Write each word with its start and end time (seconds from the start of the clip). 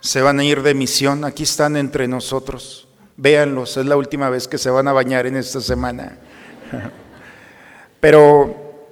se 0.00 0.22
van 0.22 0.40
a 0.40 0.44
ir 0.44 0.62
de 0.62 0.74
misión, 0.74 1.24
aquí 1.24 1.42
están 1.42 1.76
entre 1.76 2.08
nosotros. 2.08 2.88
Véanlos, 3.16 3.76
es 3.76 3.84
la 3.86 3.96
última 3.96 4.30
vez 4.30 4.48
que 4.48 4.58
se 4.58 4.70
van 4.70 4.88
a 4.88 4.92
bañar 4.92 5.26
en 5.26 5.36
esta 5.36 5.60
semana. 5.60 6.18
Pero 8.00 8.88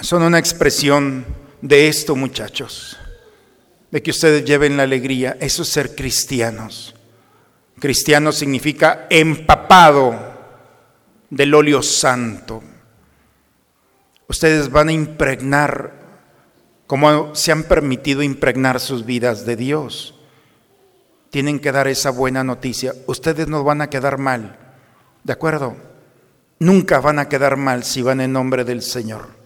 son 0.00 0.22
una 0.22 0.38
expresión 0.38 1.26
de 1.60 1.88
esto, 1.88 2.16
muchachos, 2.16 2.98
de 3.90 4.02
que 4.02 4.10
ustedes 4.10 4.44
lleven 4.44 4.78
la 4.78 4.84
alegría. 4.84 5.36
Eso 5.38 5.62
es 5.62 5.68
ser 5.68 5.94
cristianos. 5.94 6.94
Cristiano 7.78 8.32
significa 8.32 9.06
empapado 9.10 10.18
del 11.28 11.54
óleo 11.54 11.82
santo. 11.82 12.62
Ustedes 14.28 14.70
van 14.70 14.88
a 14.88 14.92
impregnar, 14.92 15.92
como 16.86 17.34
se 17.34 17.52
han 17.52 17.64
permitido 17.64 18.22
impregnar 18.22 18.80
sus 18.80 19.04
vidas 19.04 19.44
de 19.44 19.56
Dios. 19.56 20.17
Tienen 21.30 21.58
que 21.60 21.72
dar 21.72 21.88
esa 21.88 22.10
buena 22.10 22.42
noticia. 22.44 22.94
Ustedes 23.06 23.48
no 23.48 23.64
van 23.64 23.82
a 23.82 23.90
quedar 23.90 24.18
mal, 24.18 24.58
¿de 25.24 25.32
acuerdo? 25.32 25.76
Nunca 26.58 27.00
van 27.00 27.18
a 27.18 27.28
quedar 27.28 27.56
mal 27.56 27.84
si 27.84 28.02
van 28.02 28.20
en 28.20 28.32
nombre 28.32 28.64
del 28.64 28.82
Señor. 28.82 29.36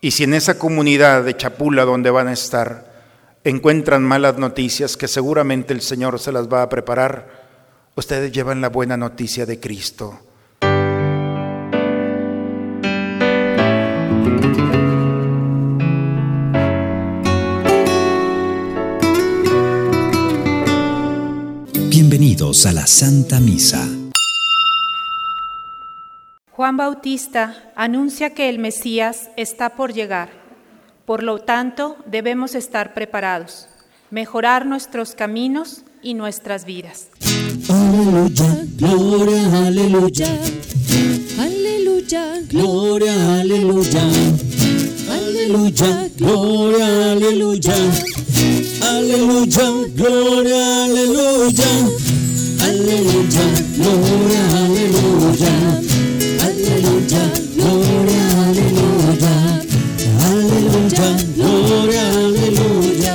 Y 0.00 0.12
si 0.12 0.24
en 0.24 0.34
esa 0.34 0.58
comunidad 0.58 1.24
de 1.24 1.36
Chapula 1.36 1.84
donde 1.84 2.10
van 2.10 2.28
a 2.28 2.32
estar 2.32 2.90
encuentran 3.44 4.02
malas 4.02 4.38
noticias, 4.38 4.96
que 4.96 5.08
seguramente 5.08 5.72
el 5.72 5.80
Señor 5.80 6.18
se 6.18 6.32
las 6.32 6.48
va 6.48 6.62
a 6.62 6.68
preparar, 6.68 7.90
ustedes 7.96 8.32
llevan 8.32 8.60
la 8.60 8.68
buena 8.68 8.96
noticia 8.96 9.46
de 9.46 9.58
Cristo. 9.58 10.20
Bienvenidos 22.02 22.64
a 22.64 22.72
la 22.72 22.86
Santa 22.86 23.40
Misa. 23.40 23.86
Juan 26.50 26.78
Bautista 26.78 27.70
anuncia 27.76 28.30
que 28.30 28.48
el 28.48 28.58
Mesías 28.58 29.28
está 29.36 29.76
por 29.76 29.92
llegar. 29.92 30.30
Por 31.04 31.22
lo 31.22 31.40
tanto, 31.40 31.98
debemos 32.06 32.54
estar 32.54 32.94
preparados, 32.94 33.68
mejorar 34.10 34.64
nuestros 34.64 35.14
caminos 35.14 35.82
y 36.02 36.14
nuestras 36.14 36.64
vidas. 36.64 37.08
Aleluya, 37.68 38.64
gloria, 38.78 39.66
aleluya. 39.66 40.40
Aleluya, 41.38 42.40
gloria, 42.48 43.40
aleluya. 43.40 44.02
Aleluya, 45.10 46.08
gloria, 46.16 47.12
aleluya. 47.12 47.74
Aleluya, 47.74 48.29
gloria, 49.94 50.84
aleluya. 50.84 51.70
Aleluya, 52.62 53.44
gloria, 53.76 54.42
aleluya. 54.58 55.54
Aleluya, 56.46 57.22
gloria, 57.56 58.24
aleluya. 58.48 59.34
Aleluya, 60.30 61.08
gloria, 61.36 62.04
aleluya. 62.10 63.14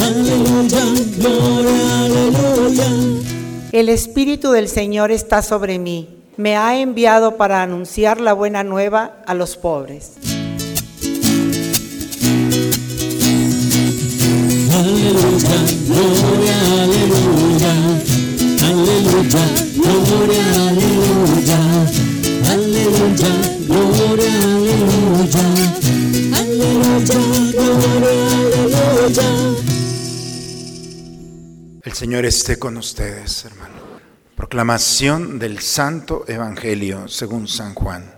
Aleluya, 0.00 0.84
gloria, 1.18 2.04
aleluya. 2.04 2.88
El 3.72 3.88
Espíritu 3.88 4.50
del 4.52 4.68
Señor 4.68 5.10
está 5.10 5.42
sobre 5.42 5.78
mí. 5.78 6.08
Me 6.36 6.56
ha 6.56 6.78
enviado 6.80 7.36
para 7.36 7.62
anunciar 7.62 8.20
la 8.20 8.32
buena 8.32 8.64
nueva 8.64 9.18
a 9.26 9.34
los 9.34 9.56
pobres. 9.56 10.12
Aleluya, 15.00 15.56
gloria, 15.88 16.56
aleluya. 16.82 17.72
Aleluya, 18.68 19.44
gloria, 19.74 20.44
aleluya. 20.68 21.60
Aleluya, 22.52 23.32
gloria, 23.66 24.34
aleluya. 24.44 25.44
Aleluya, 26.36 27.18
gloria, 27.50 28.12
aleluya. 28.36 29.28
El 31.82 31.92
Señor 31.94 32.26
esté 32.26 32.58
con 32.58 32.76
ustedes, 32.76 33.46
hermano. 33.46 33.80
Proclamación 34.36 35.38
del 35.38 35.60
Santo 35.60 36.26
Evangelio 36.28 37.08
según 37.08 37.48
San 37.48 37.72
Juan. 37.72 38.14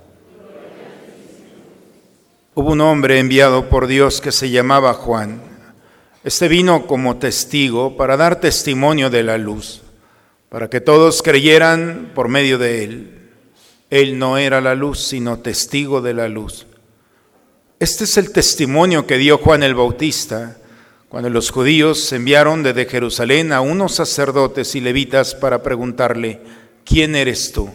Hubo 2.55 2.73
un 2.73 2.81
hombre 2.81 3.21
enviado 3.21 3.69
por 3.69 3.87
Dios 3.87 4.21
que 4.21 4.33
se 4.33 4.51
llamaba 4.51 4.95
Juan. 4.95 5.52
Este 6.25 6.47
vino 6.47 6.87
como 6.87 7.17
testigo 7.17 7.97
para 7.97 8.17
dar 8.17 8.41
testimonio 8.41 9.11
de 9.11 9.25
la 9.25 9.39
luz, 9.39 9.83
para 10.49 10.71
que 10.71 10.81
todos 10.81 11.21
creyeran 11.21 12.13
por 12.15 12.29
medio 12.29 12.59
de 12.59 12.85
él. 12.85 13.19
Él 13.91 14.19
no 14.19 14.39
era 14.39 14.61
la 14.61 14.77
luz, 14.77 15.01
sino 15.01 15.41
testigo 15.41 16.01
de 16.01 16.15
la 16.15 16.29
luz. 16.29 16.67
Este 17.81 18.05
es 18.05 18.17
el 18.17 18.31
testimonio 18.31 19.05
que 19.05 19.19
dio 19.19 19.39
Juan 19.39 19.65
el 19.65 19.75
Bautista 19.75 20.59
cuando 21.09 21.29
los 21.29 21.51
judíos 21.51 22.13
enviaron 22.13 22.63
desde 22.63 22.87
Jerusalén 22.87 23.53
a 23.53 23.61
unos 23.61 23.97
sacerdotes 23.97 24.77
y 24.77 24.81
levitas 24.81 25.35
para 25.35 25.63
preguntarle, 25.63 26.41
¿quién 26.85 27.17
eres 27.17 27.51
tú? 27.51 27.69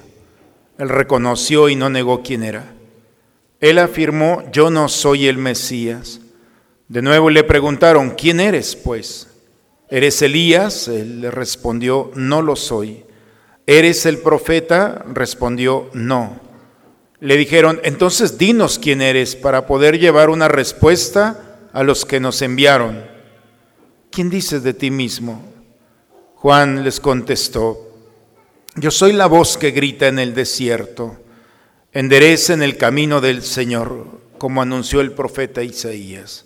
Él 0.78 0.88
reconoció 0.88 1.68
y 1.68 1.76
no 1.76 1.90
negó 1.90 2.24
quién 2.24 2.44
era. 2.44 2.74
Él 3.60 3.78
afirmó, 3.78 4.44
yo 4.54 4.70
no 4.70 4.88
soy 4.88 5.28
el 5.28 5.38
Mesías. 5.38 6.22
De 6.88 7.02
nuevo 7.02 7.30
le 7.30 7.44
preguntaron, 7.44 8.12
¿quién 8.12 8.40
eres 8.40 8.76
pues? 8.76 9.28
¿Eres 9.90 10.22
Elías? 10.22 10.88
Él 10.88 11.22
le 11.22 11.32
respondió, 11.32 12.12
no 12.16 12.42
lo 12.42 12.56
soy. 12.56 13.04
¿Eres 13.66 14.06
el 14.06 14.20
profeta? 14.20 15.04
Respondió, 15.14 15.90
no. 15.94 16.40
Le 17.20 17.36
dijeron, 17.36 17.80
entonces 17.84 18.38
dinos 18.38 18.80
quién 18.80 19.02
eres 19.02 19.36
para 19.36 19.66
poder 19.66 20.00
llevar 20.00 20.30
una 20.30 20.48
respuesta 20.48 21.60
a 21.74 21.84
los 21.84 22.06
que 22.06 22.20
nos 22.20 22.42
enviaron. 22.42 23.18
¿quién 24.18 24.32
dices 24.32 24.64
de 24.64 24.74
ti 24.74 24.90
mismo? 24.90 25.44
Juan 26.38 26.84
les 26.84 27.00
contestó, 27.00 27.94
yo 28.76 28.90
soy 28.90 29.14
la 29.14 29.28
voz 29.28 29.60
que 29.60 29.70
grita 29.70 30.08
en 30.08 30.18
el 30.18 30.34
desierto, 30.34 31.18
enderecen 31.92 32.64
el 32.64 32.78
camino 32.78 33.22
del 33.22 33.44
Señor, 33.44 34.08
como 34.40 34.64
anunció 34.64 35.02
el 35.02 35.12
profeta 35.12 35.62
Isaías. 35.62 36.46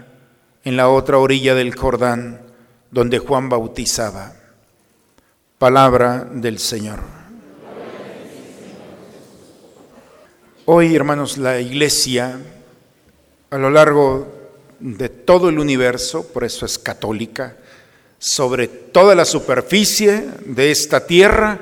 en 0.63 0.77
la 0.77 0.89
otra 0.89 1.17
orilla 1.17 1.55
del 1.55 1.75
Jordán, 1.75 2.41
donde 2.91 3.19
Juan 3.19 3.49
bautizaba. 3.49 4.33
Palabra 5.57 6.27
del 6.31 6.59
Señor. 6.59 6.99
Hoy, 10.65 10.95
hermanos, 10.95 11.37
la 11.37 11.59
iglesia, 11.59 12.39
a 13.49 13.57
lo 13.57 13.69
largo 13.69 14.27
de 14.79 15.09
todo 15.09 15.49
el 15.49 15.59
universo, 15.59 16.27
por 16.27 16.43
eso 16.43 16.65
es 16.65 16.77
católica, 16.77 17.57
sobre 18.19 18.67
toda 18.67 19.15
la 19.15 19.25
superficie 19.25 20.29
de 20.45 20.71
esta 20.71 21.07
tierra, 21.07 21.59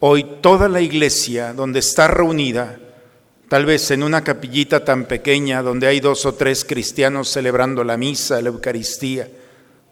hoy 0.00 0.24
toda 0.42 0.68
la 0.68 0.82
iglesia 0.82 1.54
donde 1.54 1.78
está 1.78 2.08
reunida, 2.08 2.78
tal 3.48 3.66
vez 3.66 3.90
en 3.90 4.02
una 4.02 4.24
capillita 4.24 4.84
tan 4.84 5.04
pequeña 5.04 5.62
donde 5.62 5.86
hay 5.86 6.00
dos 6.00 6.26
o 6.26 6.34
tres 6.34 6.64
cristianos 6.64 7.28
celebrando 7.28 7.84
la 7.84 7.96
misa, 7.96 8.40
la 8.40 8.48
Eucaristía, 8.48 9.28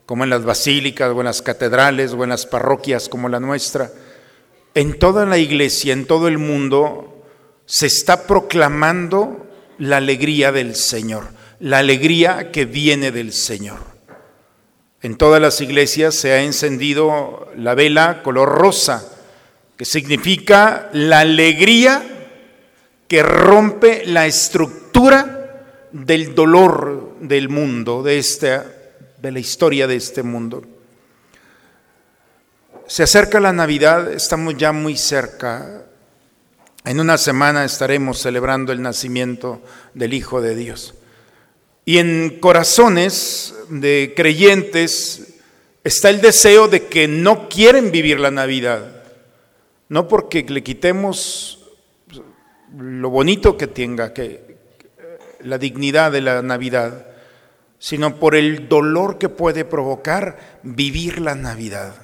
como 0.07 0.25
en 0.25 0.31
las 0.31 0.45
basílicas 0.45 1.13
o 1.13 1.21
en 1.21 1.27
las 1.27 1.43
catedrales 1.43 2.13
o 2.13 2.23
en 2.25 2.31
las 2.31 2.47
parroquias 2.47 3.09
como 3.09 3.29
la 3.29 3.41
nuestra, 3.41 3.91
en 4.75 4.99
toda 4.99 5.25
la 5.25 5.39
iglesia, 5.39 5.93
en 5.93 6.07
todo 6.07 6.29
el 6.29 6.39
mundo, 6.39 7.25
se 7.65 7.87
está 7.87 8.27
proclamando 8.27 9.47
la 9.79 9.99
alegría 9.99 10.53
del 10.53 10.75
Señor 10.75 11.25
la 11.61 11.79
alegría 11.79 12.51
que 12.51 12.67
viene 12.67 13.11
del 13.11 13.33
Señor. 13.33 13.79
En 15.01 15.17
todas 15.17 15.41
las 15.41 15.63
iglesias 15.63 16.15
se 16.15 16.33
ha 16.33 16.43
encendido 16.43 17.49
la 17.57 17.75
vela 17.75 18.23
color 18.23 18.49
rosa, 18.49 19.11
que 19.77 19.87
significa 19.87 20.91
la 20.93 21.21
alegría 21.21 22.14
que 23.09 23.23
rompe 23.23 24.05
la 24.07 24.27
estructura 24.27 25.89
del 25.93 26.35
dolor 26.35 27.17
del 27.21 27.49
mundo, 27.49 28.03
de, 28.03 28.19
esta, 28.19 28.67
de 29.19 29.33
la 29.33 29.39
historia 29.39 29.87
de 29.87 29.97
este 29.97 30.23
mundo. 30.23 30.65
se 32.87 33.03
acerca 33.03 33.41
la 33.41 33.53
Navidad, 33.53 34.13
estamos 34.13 34.57
ya 34.57 34.73
muy 34.73 34.97
cerca. 34.97 35.85
En 36.85 37.01
una 37.01 37.17
semana 37.17 37.65
estaremos 37.65 38.19
celebrando 38.19 38.73
el 38.73 38.83
nacimiento 38.83 39.63
del 39.95 40.13
Hijo 40.13 40.43
de 40.43 40.55
Dios. 40.55 40.95
Y 41.87 41.99
en 41.99 42.39
corazones 42.41 43.55
de 43.69 44.13
creyentes 44.17 45.35
está 45.83 46.11
el 46.11 46.21
deseo 46.21 46.69
de 46.69 46.87
que 46.87 47.07
no 47.09 47.49
quieren 47.49 47.91
vivir 47.91 48.19
la 48.19 48.31
Navidad. 48.31 49.03
No 49.89 50.09
porque 50.09 50.45
le 50.49 50.63
quitemos 50.63 51.54
lo 52.77 53.11
bonito 53.11 53.57
que 53.57 53.67
tenga, 53.67 54.13
que, 54.13 54.55
la 55.41 55.59
dignidad 55.59 56.13
de 56.13 56.21
la 56.21 56.43
Navidad, 56.43 57.07
sino 57.79 58.17
por 58.17 58.35
el 58.35 58.69
dolor 58.69 59.19
que 59.19 59.29
puede 59.29 59.65
provocar 59.65 60.61
vivir 60.63 61.21
la 61.21 61.35
Navidad. 61.35 61.95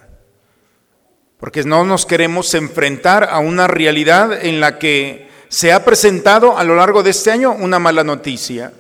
Porque 1.39 1.65
no 1.65 1.85
nos 1.85 2.05
queremos 2.05 2.53
enfrentar 2.55 3.25
a 3.31 3.39
una 3.39 3.67
realidad 3.67 4.45
en 4.45 4.61
la 4.61 4.79
que 4.79 5.29
se 5.49 5.73
ha 5.73 5.85
presentado 5.85 6.59
a 6.59 6.65
lo 6.65 6.77
largo 6.77 7.03
de 7.03 7.11
este 7.11 7.31
año 7.31 7.53
una 7.53 7.79
mala 7.79 8.05
noticia. 8.05 8.73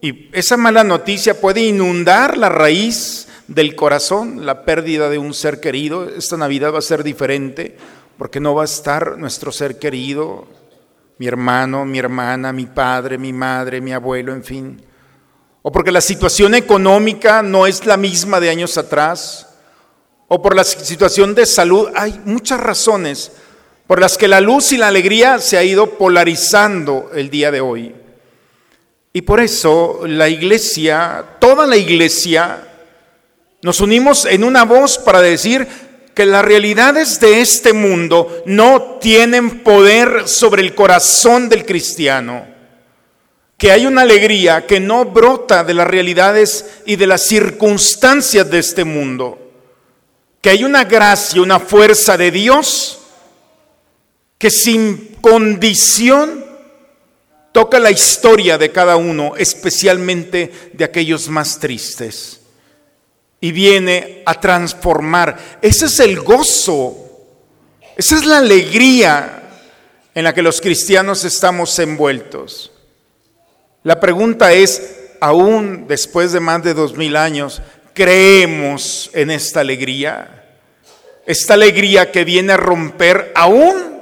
Y 0.00 0.30
esa 0.32 0.56
mala 0.56 0.82
noticia 0.82 1.40
puede 1.40 1.60
inundar 1.60 2.38
la 2.38 2.48
raíz 2.48 3.28
del 3.48 3.76
corazón, 3.76 4.46
la 4.46 4.64
pérdida 4.64 5.10
de 5.10 5.18
un 5.18 5.34
ser 5.34 5.60
querido. 5.60 6.08
Esta 6.08 6.38
Navidad 6.38 6.72
va 6.72 6.78
a 6.78 6.82
ser 6.82 7.04
diferente 7.04 7.76
porque 8.16 8.40
no 8.40 8.54
va 8.54 8.62
a 8.62 8.64
estar 8.64 9.18
nuestro 9.18 9.52
ser 9.52 9.78
querido, 9.78 10.48
mi 11.18 11.26
hermano, 11.26 11.84
mi 11.84 11.98
hermana, 11.98 12.52
mi 12.52 12.66
padre, 12.66 13.18
mi 13.18 13.32
madre, 13.32 13.80
mi 13.80 13.92
abuelo, 13.92 14.32
en 14.32 14.44
fin. 14.44 14.82
O 15.62 15.72
porque 15.72 15.90
la 15.90 16.00
situación 16.00 16.54
económica 16.54 17.42
no 17.42 17.66
es 17.66 17.84
la 17.84 17.96
misma 17.96 18.40
de 18.40 18.50
años 18.50 18.78
atrás. 18.78 19.48
O 20.28 20.40
por 20.40 20.54
la 20.54 20.64
situación 20.64 21.34
de 21.34 21.44
salud. 21.44 21.88
Hay 21.96 22.20
muchas 22.24 22.60
razones 22.60 23.32
por 23.86 24.00
las 24.00 24.16
que 24.16 24.28
la 24.28 24.40
luz 24.40 24.72
y 24.72 24.76
la 24.76 24.88
alegría 24.88 25.40
se 25.40 25.56
ha 25.56 25.64
ido 25.64 25.98
polarizando 25.98 27.10
el 27.14 27.30
día 27.30 27.50
de 27.50 27.60
hoy. 27.60 27.94
Y 29.12 29.22
por 29.22 29.40
eso 29.40 30.02
la 30.06 30.28
iglesia, 30.28 31.24
toda 31.40 31.66
la 31.66 31.76
iglesia, 31.76 32.68
nos 33.62 33.80
unimos 33.80 34.26
en 34.26 34.44
una 34.44 34.64
voz 34.64 34.98
para 34.98 35.20
decir, 35.20 35.66
que 36.18 36.26
las 36.26 36.44
realidades 36.44 37.20
de 37.20 37.40
este 37.40 37.72
mundo 37.72 38.42
no 38.44 38.98
tienen 39.00 39.60
poder 39.60 40.26
sobre 40.26 40.62
el 40.62 40.74
corazón 40.74 41.48
del 41.48 41.64
cristiano, 41.64 42.44
que 43.56 43.70
hay 43.70 43.86
una 43.86 44.02
alegría 44.02 44.66
que 44.66 44.80
no 44.80 45.04
brota 45.04 45.62
de 45.62 45.74
las 45.74 45.86
realidades 45.86 46.80
y 46.86 46.96
de 46.96 47.06
las 47.06 47.22
circunstancias 47.22 48.50
de 48.50 48.58
este 48.58 48.82
mundo, 48.82 49.38
que 50.40 50.50
hay 50.50 50.64
una 50.64 50.82
gracia, 50.82 51.40
una 51.40 51.60
fuerza 51.60 52.16
de 52.16 52.32
Dios 52.32 52.98
que 54.38 54.50
sin 54.50 55.14
condición 55.20 56.44
toca 57.52 57.78
la 57.78 57.92
historia 57.92 58.58
de 58.58 58.72
cada 58.72 58.96
uno, 58.96 59.36
especialmente 59.36 60.72
de 60.72 60.82
aquellos 60.82 61.28
más 61.28 61.60
tristes 61.60 62.40
y 63.40 63.52
viene 63.52 64.22
a 64.26 64.40
transformar. 64.40 65.38
Ese 65.62 65.86
es 65.86 66.00
el 66.00 66.20
gozo, 66.20 66.96
esa 67.96 68.16
es 68.16 68.26
la 68.26 68.38
alegría 68.38 69.42
en 70.14 70.24
la 70.24 70.34
que 70.34 70.42
los 70.42 70.60
cristianos 70.60 71.24
estamos 71.24 71.78
envueltos. 71.78 72.72
La 73.84 74.00
pregunta 74.00 74.52
es, 74.52 74.96
aún 75.20 75.86
después 75.86 76.32
de 76.32 76.40
más 76.40 76.62
de 76.62 76.74
dos 76.74 76.96
mil 76.96 77.16
años, 77.16 77.62
¿creemos 77.94 79.10
en 79.14 79.30
esta 79.30 79.60
alegría? 79.60 80.44
Esta 81.26 81.54
alegría 81.54 82.10
que 82.10 82.24
viene 82.24 82.54
a 82.54 82.56
romper 82.56 83.32
aún 83.34 83.98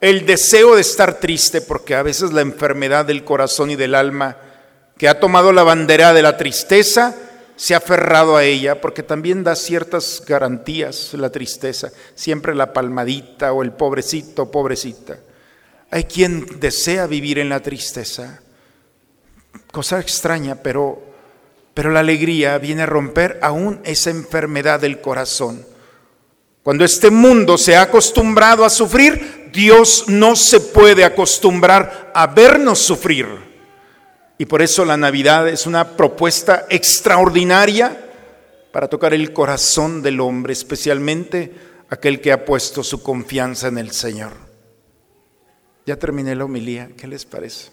el 0.00 0.26
deseo 0.26 0.74
de 0.74 0.82
estar 0.82 1.18
triste, 1.18 1.60
porque 1.62 1.94
a 1.94 2.02
veces 2.02 2.32
la 2.32 2.42
enfermedad 2.42 3.06
del 3.06 3.24
corazón 3.24 3.70
y 3.70 3.76
del 3.76 3.94
alma 3.94 4.36
que 4.98 5.08
ha 5.08 5.18
tomado 5.18 5.52
la 5.52 5.62
bandera 5.62 6.12
de 6.12 6.22
la 6.22 6.36
tristeza, 6.36 7.16
se 7.56 7.74
ha 7.74 7.78
aferrado 7.78 8.36
a 8.36 8.44
ella 8.44 8.80
porque 8.80 9.02
también 9.02 9.44
da 9.44 9.54
ciertas 9.54 10.22
garantías 10.26 11.14
la 11.14 11.30
tristeza, 11.30 11.90
siempre 12.14 12.54
la 12.54 12.72
palmadita 12.72 13.52
o 13.52 13.62
el 13.62 13.72
pobrecito, 13.72 14.50
pobrecita. 14.50 15.18
Hay 15.90 16.04
quien 16.04 16.58
desea 16.58 17.06
vivir 17.06 17.38
en 17.38 17.48
la 17.48 17.60
tristeza, 17.60 18.40
cosa 19.70 20.00
extraña, 20.00 20.56
pero, 20.56 21.00
pero 21.72 21.90
la 21.90 22.00
alegría 22.00 22.58
viene 22.58 22.82
a 22.82 22.86
romper 22.86 23.38
aún 23.42 23.80
esa 23.84 24.10
enfermedad 24.10 24.80
del 24.80 25.00
corazón. 25.00 25.64
Cuando 26.64 26.84
este 26.84 27.10
mundo 27.10 27.58
se 27.58 27.76
ha 27.76 27.82
acostumbrado 27.82 28.64
a 28.64 28.70
sufrir, 28.70 29.50
Dios 29.52 30.06
no 30.08 30.34
se 30.34 30.58
puede 30.58 31.04
acostumbrar 31.04 32.10
a 32.14 32.26
vernos 32.26 32.80
sufrir. 32.80 33.53
Y 34.36 34.46
por 34.46 34.62
eso 34.62 34.84
la 34.84 34.96
Navidad 34.96 35.48
es 35.48 35.66
una 35.66 35.96
propuesta 35.96 36.66
extraordinaria 36.68 38.10
para 38.72 38.88
tocar 38.88 39.14
el 39.14 39.32
corazón 39.32 40.02
del 40.02 40.20
hombre, 40.20 40.52
especialmente 40.52 41.52
aquel 41.88 42.20
que 42.20 42.32
ha 42.32 42.44
puesto 42.44 42.82
su 42.82 43.02
confianza 43.02 43.68
en 43.68 43.78
el 43.78 43.92
Señor. 43.92 44.32
Ya 45.86 45.96
terminé 45.96 46.34
la 46.34 46.46
homilía, 46.46 46.90
¿qué 46.96 47.06
les 47.06 47.24
parece? 47.24 47.70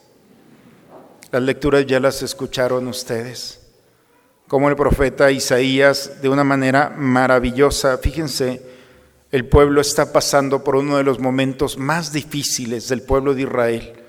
Las 1.31 1.41
lecturas 1.41 1.85
ya 1.87 1.99
las 1.99 2.21
escucharon 2.21 2.87
ustedes. 2.87 3.59
Como 4.47 4.69
el 4.69 4.75
profeta 4.75 5.31
Isaías, 5.31 6.21
de 6.21 6.29
una 6.29 6.43
manera 6.43 6.93
maravillosa, 6.95 7.97
fíjense, 7.97 8.61
el 9.31 9.47
pueblo 9.47 9.81
está 9.81 10.11
pasando 10.11 10.63
por 10.63 10.75
uno 10.75 10.97
de 10.97 11.03
los 11.03 11.19
momentos 11.19 11.77
más 11.77 12.11
difíciles 12.11 12.89
del 12.89 13.01
pueblo 13.01 13.33
de 13.33 13.43
Israel 13.43 14.00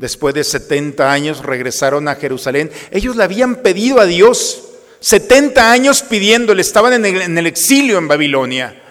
Después 0.00 0.34
de 0.34 0.44
70 0.44 1.12
años 1.12 1.44
regresaron 1.44 2.08
a 2.08 2.14
Jerusalén. 2.14 2.70
Ellos 2.90 3.16
le 3.16 3.24
habían 3.24 3.56
pedido 3.56 4.00
a 4.00 4.06
Dios 4.06 4.64
70 5.00 5.70
años 5.70 6.00
pidiéndole, 6.00 6.62
estaban 6.62 7.04
en 7.04 7.36
el, 7.36 7.46
exilio 7.46 7.98
en 7.98 8.08
Babilonia. 8.08 8.82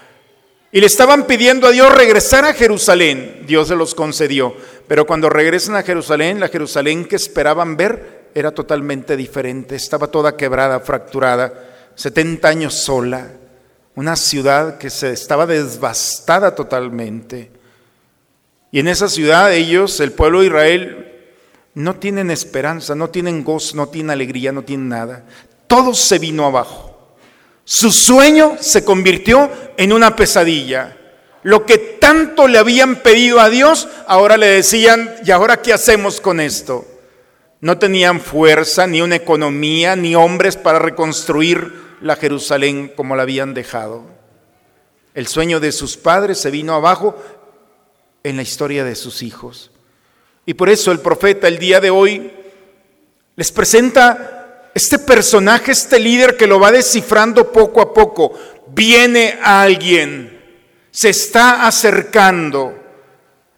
Y 0.71 0.79
le 0.79 0.85
estaban 0.85 1.25
pidiendo 1.25 1.65
a 1.65 1.71
Dios 1.71 1.91
regresar 1.91 2.45
a 2.45 2.53
Jerusalén. 2.53 3.43
Dios 3.47 3.69
se 3.69 3.75
los 3.75 3.95
concedió. 3.95 4.55
Pero 4.87 5.07
cuando 5.07 5.31
regresan 5.31 5.75
a 5.75 5.81
Jerusalén, 5.81 6.39
la 6.39 6.49
Jerusalén 6.49 7.05
que 7.05 7.15
esperaban 7.15 7.75
ver 7.75 8.29
era 8.35 8.51
totalmente 8.51 9.17
diferente. 9.17 9.75
Estaba 9.75 10.07
toda 10.07 10.37
quebrada, 10.37 10.79
fracturada. 10.81 11.91
70 11.95 12.47
años 12.47 12.75
sola. 12.75 13.31
Una 13.95 14.15
ciudad 14.15 14.77
que 14.77 14.91
se 14.91 15.11
estaba 15.11 15.47
devastada 15.47 16.53
totalmente. 16.53 17.49
Y 18.71 18.79
en 18.79 18.87
esa 18.87 19.09
ciudad 19.09 19.53
ellos, 19.53 19.99
el 19.99 20.11
pueblo 20.11 20.41
de 20.41 20.47
Israel, 20.47 21.09
no 21.73 21.95
tienen 21.95 22.29
esperanza, 22.31 22.95
no 22.95 23.09
tienen 23.09 23.43
gozo, 23.43 23.75
no 23.75 23.87
tienen 23.89 24.11
alegría, 24.11 24.51
no 24.51 24.63
tienen 24.63 24.89
nada. 24.89 25.25
Todo 25.67 25.93
se 25.93 26.19
vino 26.19 26.45
abajo. 26.45 26.89
Su 27.63 27.91
sueño 27.91 28.57
se 28.59 28.83
convirtió 28.83 29.49
en 29.77 29.93
una 29.93 30.15
pesadilla. 30.15 30.97
Lo 31.43 31.65
que 31.65 31.77
tanto 31.77 32.47
le 32.47 32.57
habían 32.57 32.97
pedido 32.97 33.39
a 33.39 33.49
Dios, 33.49 33.87
ahora 34.07 34.37
le 34.37 34.47
decían, 34.47 35.15
¿y 35.23 35.31
ahora 35.31 35.61
qué 35.61 35.73
hacemos 35.73 36.19
con 36.19 36.39
esto? 36.39 36.85
No 37.61 37.77
tenían 37.77 38.19
fuerza, 38.19 38.87
ni 38.87 39.01
una 39.01 39.15
economía, 39.15 39.95
ni 39.95 40.15
hombres 40.15 40.57
para 40.57 40.79
reconstruir 40.79 41.97
la 42.01 42.15
Jerusalén 42.15 42.91
como 42.95 43.15
la 43.15 43.23
habían 43.23 43.53
dejado. 43.53 44.03
El 45.13 45.27
sueño 45.27 45.59
de 45.59 45.71
sus 45.71 45.97
padres 45.97 46.39
se 46.39 46.51
vino 46.51 46.73
abajo 46.73 47.15
en 48.23 48.35
la 48.35 48.41
historia 48.41 48.83
de 48.83 48.95
sus 48.95 49.21
hijos. 49.23 49.71
Y 50.45 50.53
por 50.55 50.69
eso 50.69 50.91
el 50.91 50.99
profeta 50.99 51.47
el 51.47 51.59
día 51.59 51.79
de 51.79 51.89
hoy 51.89 52.31
les 53.35 53.51
presenta 53.51 54.71
este 54.73 54.99
personaje, 54.99 55.71
este 55.71 55.99
líder 55.99 56.37
que 56.37 56.47
lo 56.47 56.59
va 56.59 56.71
descifrando 56.71 57.51
poco 57.51 57.81
a 57.81 57.93
poco. 57.93 58.33
Viene 58.67 59.39
alguien, 59.41 60.39
se 60.91 61.09
está 61.09 61.67
acercando. 61.67 62.75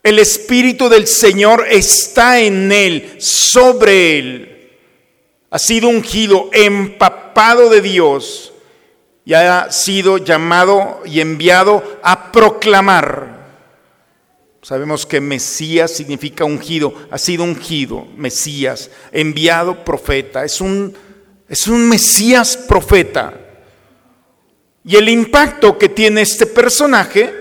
El 0.03 0.19
Espíritu 0.19 0.89
del 0.89 1.07
Señor 1.07 1.65
está 1.69 2.39
en 2.39 2.71
él, 2.71 3.15
sobre 3.19 4.17
él. 4.17 4.71
Ha 5.49 5.59
sido 5.59 5.89
ungido, 5.89 6.49
empapado 6.53 7.69
de 7.69 7.81
Dios 7.81 8.53
y 9.25 9.33
ha 9.33 9.71
sido 9.71 10.17
llamado 10.17 11.01
y 11.05 11.19
enviado 11.19 11.99
a 12.03 12.31
proclamar 12.31 13.40
Sabemos 14.61 15.05
que 15.05 15.19
Mesías 15.19 15.91
significa 15.91 16.45
ungido, 16.45 16.93
ha 17.09 17.17
sido 17.17 17.43
ungido, 17.43 18.05
Mesías, 18.15 18.91
enviado 19.11 19.83
profeta, 19.83 20.45
es 20.45 20.61
un, 20.61 20.95
es 21.49 21.67
un 21.67 21.89
Mesías 21.89 22.55
profeta. 22.57 23.33
Y 24.83 24.95
el 24.95 25.09
impacto 25.09 25.77
que 25.77 25.89
tiene 25.89 26.21
este 26.21 26.45
personaje 26.45 27.33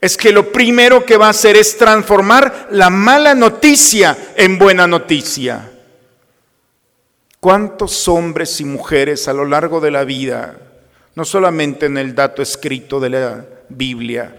es 0.00 0.16
que 0.16 0.32
lo 0.32 0.50
primero 0.50 1.04
que 1.04 1.16
va 1.16 1.26
a 1.26 1.30
hacer 1.30 1.56
es 1.56 1.76
transformar 1.76 2.68
la 2.70 2.90
mala 2.90 3.34
noticia 3.34 4.16
en 4.36 4.58
buena 4.58 4.86
noticia. 4.86 5.70
¿Cuántos 7.38 8.08
hombres 8.08 8.60
y 8.60 8.64
mujeres 8.64 9.28
a 9.28 9.32
lo 9.32 9.44
largo 9.44 9.80
de 9.80 9.90
la 9.90 10.04
vida 10.04 10.58
no 11.14 11.24
solamente 11.24 11.86
en 11.86 11.98
el 11.98 12.14
dato 12.14 12.42
escrito 12.42 13.00
de 13.00 13.10
la 13.10 13.44
Biblia, 13.68 14.34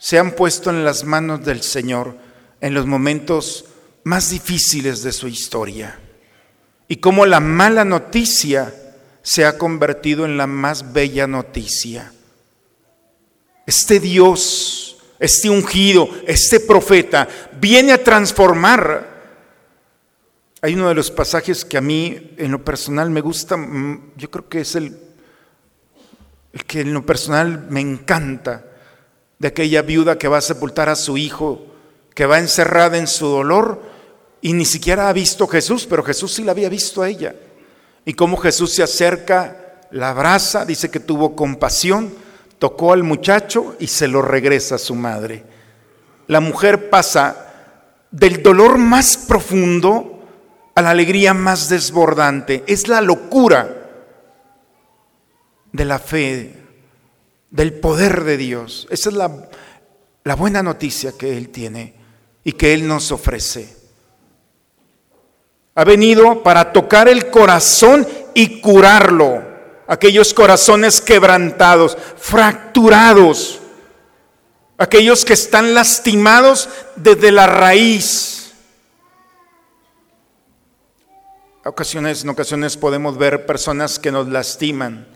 se 0.00 0.18
han 0.18 0.32
puesto 0.32 0.70
en 0.70 0.82
las 0.82 1.04
manos 1.04 1.44
del 1.44 1.62
Señor 1.62 2.16
en 2.62 2.72
los 2.72 2.86
momentos 2.86 3.66
más 4.02 4.30
difíciles 4.30 5.02
de 5.02 5.12
su 5.12 5.28
historia. 5.28 6.00
Y 6.88 6.96
cómo 6.96 7.26
la 7.26 7.38
mala 7.38 7.84
noticia 7.84 8.74
se 9.22 9.44
ha 9.44 9.58
convertido 9.58 10.24
en 10.24 10.38
la 10.38 10.46
más 10.46 10.94
bella 10.94 11.26
noticia. 11.26 12.14
Este 13.66 14.00
Dios, 14.00 14.96
este 15.18 15.50
ungido, 15.50 16.08
este 16.26 16.60
profeta, 16.60 17.28
viene 17.60 17.92
a 17.92 18.02
transformar. 18.02 19.06
Hay 20.62 20.74
uno 20.74 20.88
de 20.88 20.94
los 20.94 21.10
pasajes 21.10 21.62
que 21.62 21.76
a 21.76 21.82
mí 21.82 22.34
en 22.38 22.50
lo 22.50 22.64
personal 22.64 23.10
me 23.10 23.20
gusta, 23.20 23.58
mm, 23.58 24.12
yo 24.16 24.30
creo 24.30 24.48
que 24.48 24.62
es 24.62 24.74
el, 24.76 24.98
el 26.54 26.64
que 26.64 26.80
en 26.80 26.94
lo 26.94 27.04
personal 27.04 27.66
me 27.68 27.80
encanta, 27.80 28.64
de 29.40 29.48
aquella 29.48 29.82
viuda 29.82 30.18
que 30.18 30.28
va 30.28 30.38
a 30.38 30.42
sepultar 30.42 30.88
a 30.90 30.94
su 30.94 31.16
hijo, 31.16 31.66
que 32.14 32.26
va 32.26 32.38
encerrada 32.38 32.98
en 32.98 33.06
su 33.06 33.26
dolor 33.26 33.82
y 34.42 34.52
ni 34.52 34.66
siquiera 34.66 35.08
ha 35.08 35.12
visto 35.12 35.44
a 35.44 35.48
Jesús, 35.48 35.86
pero 35.88 36.04
Jesús 36.04 36.34
sí 36.34 36.44
la 36.44 36.52
había 36.52 36.68
visto 36.68 37.02
a 37.02 37.08
ella. 37.08 37.34
Y 38.04 38.12
cómo 38.12 38.36
Jesús 38.36 38.72
se 38.74 38.82
acerca, 38.82 39.80
la 39.90 40.10
abraza, 40.10 40.66
dice 40.66 40.90
que 40.90 41.00
tuvo 41.00 41.34
compasión, 41.34 42.12
tocó 42.58 42.92
al 42.92 43.02
muchacho 43.02 43.76
y 43.78 43.86
se 43.86 44.08
lo 44.08 44.20
regresa 44.20 44.74
a 44.74 44.78
su 44.78 44.94
madre. 44.94 45.42
La 46.26 46.40
mujer 46.40 46.90
pasa 46.90 47.46
del 48.10 48.42
dolor 48.42 48.76
más 48.76 49.16
profundo 49.16 50.22
a 50.74 50.82
la 50.82 50.90
alegría 50.90 51.32
más 51.32 51.70
desbordante. 51.70 52.62
Es 52.66 52.88
la 52.88 53.00
locura 53.00 53.88
de 55.72 55.84
la 55.86 55.98
fe, 55.98 56.59
del 57.50 57.74
poder 57.74 58.24
de 58.24 58.36
Dios. 58.36 58.86
Esa 58.90 59.10
es 59.10 59.14
la, 59.14 60.36
buena 60.36 60.62
noticia 60.62 61.12
que 61.18 61.36
Él 61.36 61.50
tiene 61.50 61.94
y 62.44 62.52
que 62.52 62.72
Él 62.72 62.86
nos 62.86 63.12
ofrece. 63.12 63.76
Ha 65.74 65.84
venido 65.84 66.42
para 66.42 66.72
tocar 66.72 67.08
el 67.08 67.30
corazón 67.30 68.06
y 68.34 68.60
curarlo. 68.60 69.42
Aquellos 69.86 70.32
corazones 70.34 71.00
quebrantados, 71.00 71.96
fracturados. 72.16 73.60
Aquellos 74.78 75.24
que 75.24 75.32
están 75.34 75.74
lastimados 75.74 76.68
desde 76.96 77.32
la 77.32 77.46
raíz. 77.46 78.40
Ocasiones, 81.64 82.22
en 82.22 82.30
ocasiones 82.30 82.78
podemos 82.78 83.18
ver 83.18 83.44
personas 83.44 83.98
que 83.98 84.10
nos 84.10 84.28
lastiman, 84.28 85.06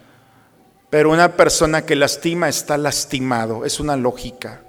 pero 0.95 1.11
una 1.11 1.33
persona 1.33 1.85
que 1.85 1.97
lastima 1.97 2.49
está 2.49 2.79
lastimado, 2.79 3.65
es 3.65 3.81
una 3.81 3.97
lógica. 3.97 4.61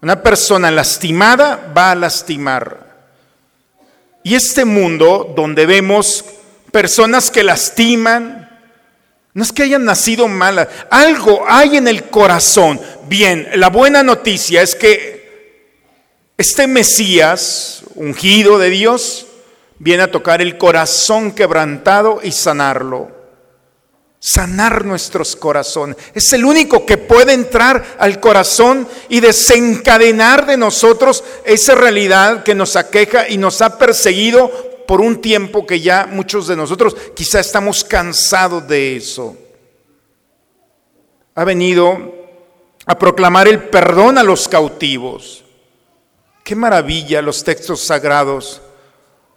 Una 0.00 0.22
persona 0.22 0.70
lastimada 0.70 1.74
va 1.76 1.90
a 1.90 1.94
lastimar. 1.94 3.10
Y 4.22 4.34
este 4.34 4.64
mundo 4.64 5.34
donde 5.36 5.66
vemos 5.66 6.24
personas 6.72 7.30
que 7.30 7.42
lastiman, 7.42 8.48
no 9.34 9.42
es 9.42 9.52
que 9.52 9.64
hayan 9.64 9.84
nacido 9.84 10.26
malas, 10.26 10.68
algo 10.88 11.44
hay 11.46 11.76
en 11.76 11.86
el 11.86 12.04
corazón. 12.04 12.80
Bien, 13.06 13.46
la 13.56 13.68
buena 13.68 14.02
noticia 14.02 14.62
es 14.62 14.74
que 14.74 15.60
este 16.38 16.66
Mesías, 16.66 17.82
ungido 17.94 18.58
de 18.58 18.70
Dios, 18.70 19.26
viene 19.78 20.04
a 20.04 20.10
tocar 20.10 20.40
el 20.40 20.56
corazón 20.56 21.32
quebrantado 21.32 22.20
y 22.22 22.32
sanarlo 22.32 23.15
sanar 24.26 24.84
nuestros 24.84 25.36
corazones. 25.36 25.96
Es 26.12 26.32
el 26.32 26.44
único 26.44 26.84
que 26.84 26.98
puede 26.98 27.32
entrar 27.32 27.96
al 27.96 28.18
corazón 28.18 28.88
y 29.08 29.20
desencadenar 29.20 30.46
de 30.46 30.56
nosotros 30.56 31.22
esa 31.44 31.76
realidad 31.76 32.42
que 32.42 32.52
nos 32.52 32.74
aqueja 32.74 33.28
y 33.28 33.38
nos 33.38 33.62
ha 33.62 33.78
perseguido 33.78 34.50
por 34.88 35.00
un 35.00 35.20
tiempo 35.20 35.64
que 35.64 35.80
ya 35.80 36.08
muchos 36.10 36.48
de 36.48 36.56
nosotros 36.56 36.96
quizá 37.14 37.38
estamos 37.38 37.84
cansados 37.84 38.66
de 38.66 38.96
eso. 38.96 39.36
Ha 41.36 41.44
venido 41.44 41.96
a 42.84 42.98
proclamar 42.98 43.46
el 43.46 43.68
perdón 43.68 44.18
a 44.18 44.24
los 44.24 44.48
cautivos. 44.48 45.44
Qué 46.42 46.56
maravilla 46.56 47.22
los 47.22 47.44
textos 47.44 47.80
sagrados, 47.80 48.60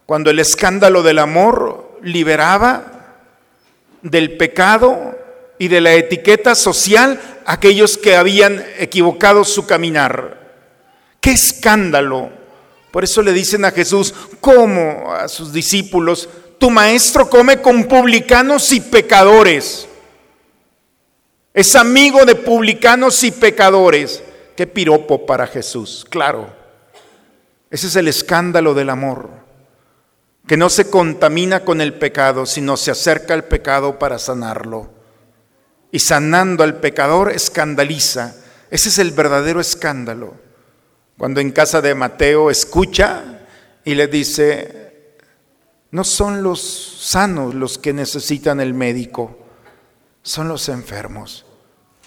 cuando 0.08 0.32
el 0.32 0.40
escándalo 0.40 1.04
del 1.04 1.20
amor 1.20 2.00
liberaba 2.02 2.99
del 4.02 4.38
pecado 4.38 5.18
y 5.58 5.68
de 5.68 5.82
la 5.82 5.94
etiqueta 5.94 6.56
social 6.56 7.20
aquellos 7.46 7.98
que 7.98 8.16
habían 8.16 8.66
equivocado 8.78 9.44
su 9.44 9.66
caminar. 9.66 10.40
¡Qué 11.20 11.32
escándalo! 11.32 12.32
Por 12.92 13.04
eso 13.04 13.22
le 13.22 13.34
dicen 13.34 13.66
a 13.66 13.72
Jesús, 13.72 14.14
como 14.40 15.14
a 15.14 15.28
sus 15.28 15.54
discípulos, 15.54 16.30
tu 16.58 16.70
maestro 16.70 17.30
come 17.30 17.62
con 17.62 17.86
publicanos 17.86 18.72
y 18.72 18.82
pecadores. 18.82 19.88
Es 21.54 21.76
amigo 21.76 22.26
de 22.26 22.36
publicanos 22.36 23.24
y 23.24 23.32
pecadores. 23.32 24.24
Qué 24.56 24.66
piropo 24.66 25.26
para 25.26 25.46
Jesús, 25.46 26.06
claro. 26.10 26.50
Ese 27.70 27.88
es 27.88 27.96
el 27.96 28.08
escándalo 28.08 28.74
del 28.74 28.90
amor 28.90 29.39
que 30.50 30.58
no 30.58 30.72
se 30.72 30.90
contamina 30.90 31.64
con 31.64 31.80
el 31.80 31.94
pecado, 31.94 32.48
sino 32.48 32.76
se 32.76 32.90
acerca 32.90 33.36
al 33.36 33.44
pecado 33.44 34.00
para 34.00 34.18
sanarlo. 34.18 34.90
Y 35.92 36.00
sanando 36.00 36.64
al 36.64 36.80
pecador 36.80 37.32
escandaliza. 37.32 38.36
Ese 38.72 38.90
es 38.90 38.98
el 38.98 39.12
verdadero 39.12 39.62
escándalo. 39.62 40.34
Cuando 41.20 41.40
en 41.40 41.52
casa 41.52 41.82
de 41.82 41.94
Mateo 41.94 42.50
escucha 42.50 43.42
y 43.86 43.94
le 43.94 44.08
dice, 44.08 45.18
no 45.92 46.04
son 46.04 46.42
los 46.42 46.98
sanos 47.00 47.54
los 47.54 47.78
que 47.78 47.94
necesitan 47.94 48.60
el 48.60 48.74
médico, 48.74 49.38
son 50.24 50.48
los 50.48 50.68
enfermos. 50.68 51.46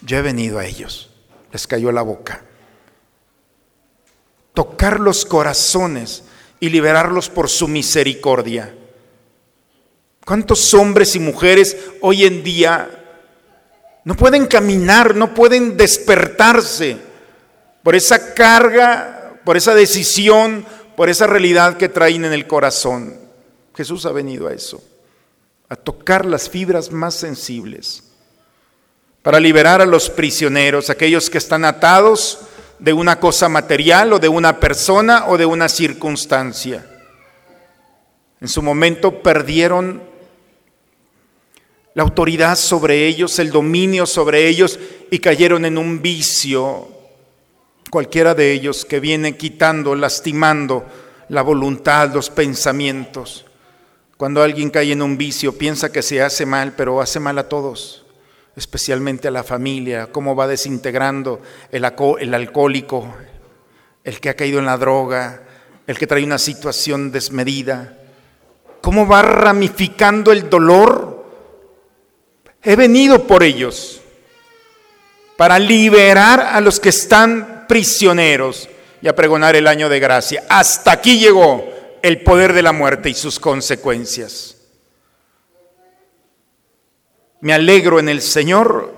Yo 0.01 0.17
he 0.17 0.23
venido 0.23 0.59
a 0.59 0.67
ellos. 0.67 1.13
Les 1.53 1.69
cayó 1.69 1.93
la 1.93 2.03
boca. 2.03 2.43
Tocar 4.53 4.99
los 4.99 5.25
corazones 5.25 6.25
y 6.63 6.71
liberarlos 6.71 7.29
por 7.29 7.49
su 7.49 7.67
misericordia. 7.67 8.73
¿Cuántos 10.25 10.73
hombres 10.75 11.17
y 11.17 11.19
mujeres 11.19 11.77
hoy 12.01 12.25
en 12.25 12.45
día 12.45 12.89
no 14.05 14.15
pueden 14.15 14.47
caminar, 14.47 15.17
no 15.17 15.35
pueden 15.35 15.77
despertarse 15.77 16.99
por 17.83 17.97
esa 17.97 18.33
carga, 18.33 19.41
por 19.45 19.57
esa 19.57 19.75
decisión, 19.75 20.65
por 20.97 21.11
esa 21.11 21.27
realidad 21.27 21.79
que 21.79 21.89
traen 21.89 22.27
en 22.27 22.33
el 22.33 22.47
corazón? 22.47 23.19
Jesús 23.75 24.07
ha 24.07 24.13
venido 24.13 24.47
a 24.47 24.53
eso, 24.53 24.81
a 25.69 25.75
tocar 25.75 26.25
las 26.25 26.49
fibras 26.49 26.93
más 26.93 27.15
sensibles, 27.15 28.05
para 29.21 29.41
liberar 29.41 29.83
a 29.83 29.87
los 29.87 30.09
prisioneros, 30.11 30.91
aquellos 30.91 31.29
que 31.29 31.39
están 31.39 31.65
atados 31.65 32.39
de 32.83 32.93
una 32.93 33.21
cosa 33.21 33.49
material 33.49 34.13
o 34.13 34.19
de 34.19 34.29
una 34.29 34.59
persona 34.59 35.27
o 35.29 35.39
de 35.39 35.47
una 35.47 35.69
circunstancia. 35.69 36.85
En 38.41 38.49
su 38.49 38.61
momento 38.61 39.23
perdieron 39.23 40.03
la 41.95 42.03
autoridad 42.03 42.57
sobre 42.57 43.07
ellos, 43.07 43.39
el 43.39 43.53
dominio 43.53 44.05
sobre 44.05 44.49
ellos 44.49 44.81
y 45.13 45.21
cayeron 45.21 45.65
en 45.65 45.79
un 45.79 46.03
vicio, 46.03 46.89
cualquiera 47.89 48.35
de 48.35 48.51
ellos 48.51 48.85
que 48.85 48.99
viene 48.99 49.37
quitando, 49.37 49.95
lastimando 49.95 50.85
la 51.29 51.43
voluntad, 51.43 52.13
los 52.13 52.31
pensamientos. 52.31 53.47
Cuando 54.17 54.43
alguien 54.43 54.71
cae 54.71 54.91
en 54.91 55.03
un 55.03 55.17
vicio, 55.17 55.57
piensa 55.57 55.93
que 55.93 56.03
se 56.03 56.21
hace 56.21 56.47
mal, 56.47 56.75
pero 56.77 57.01
hace 57.01 57.21
mal 57.21 57.39
a 57.39 57.49
todos 57.49 58.02
especialmente 58.57 59.29
a 59.29 59.31
la 59.31 59.45
familia, 59.45 60.09
cómo 60.13 60.37
va 60.37 60.47
desintegrando 60.47 61.41
el, 61.71 61.85
el 62.21 62.35
alcohólico, 62.35 63.15
el 64.05 64.21
que 64.21 64.29
ha 64.29 64.37
caído 64.37 64.59
en 64.59 64.67
la 64.67 64.77
droga, 64.77 65.43
el 65.87 65.99
que 65.99 66.07
trae 66.07 66.25
una 66.25 66.39
situación 66.39 67.11
desmedida, 67.11 67.99
cómo 68.81 69.07
va 69.07 69.23
ramificando 69.23 70.33
el 70.33 70.51
dolor. 70.51 71.25
He 72.63 72.77
venido 72.77 73.27
por 73.27 73.43
ellos 73.43 74.01
para 75.37 75.59
liberar 75.59 76.41
a 76.41 76.61
los 76.61 76.79
que 76.79 76.91
están 76.91 77.65
prisioneros 77.67 78.69
y 79.01 79.09
a 79.09 79.17
pregonar 79.17 79.57
el 79.57 79.67
año 79.67 79.89
de 79.89 79.99
gracia. 79.99 80.45
Hasta 80.49 80.93
aquí 80.93 81.19
llegó 81.19 81.65
el 82.03 82.23
poder 82.23 82.53
de 82.53 82.63
la 82.63 82.73
muerte 82.73 83.11
y 83.11 83.15
sus 83.15 83.41
consecuencias 83.41 84.62
me 87.43 87.53
alegro 87.53 87.99
en 87.99 88.09
el 88.09 88.23
Señor, 88.23 88.95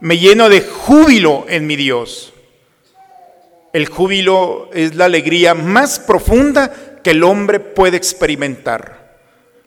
me 0.00 0.18
lleno 0.18 0.50
de 0.50 0.60
júbilo 0.60 1.46
en 1.48 1.66
mi 1.66 1.76
Dios. 1.76 2.34
El 3.72 3.86
júbilo 3.88 4.68
es 4.74 4.94
la 4.96 5.06
alegría 5.06 5.54
más 5.54 5.98
profunda 5.98 7.00
que 7.02 7.12
el 7.12 7.24
hombre 7.24 7.58
puede 7.58 7.96
experimentar. 7.96 9.18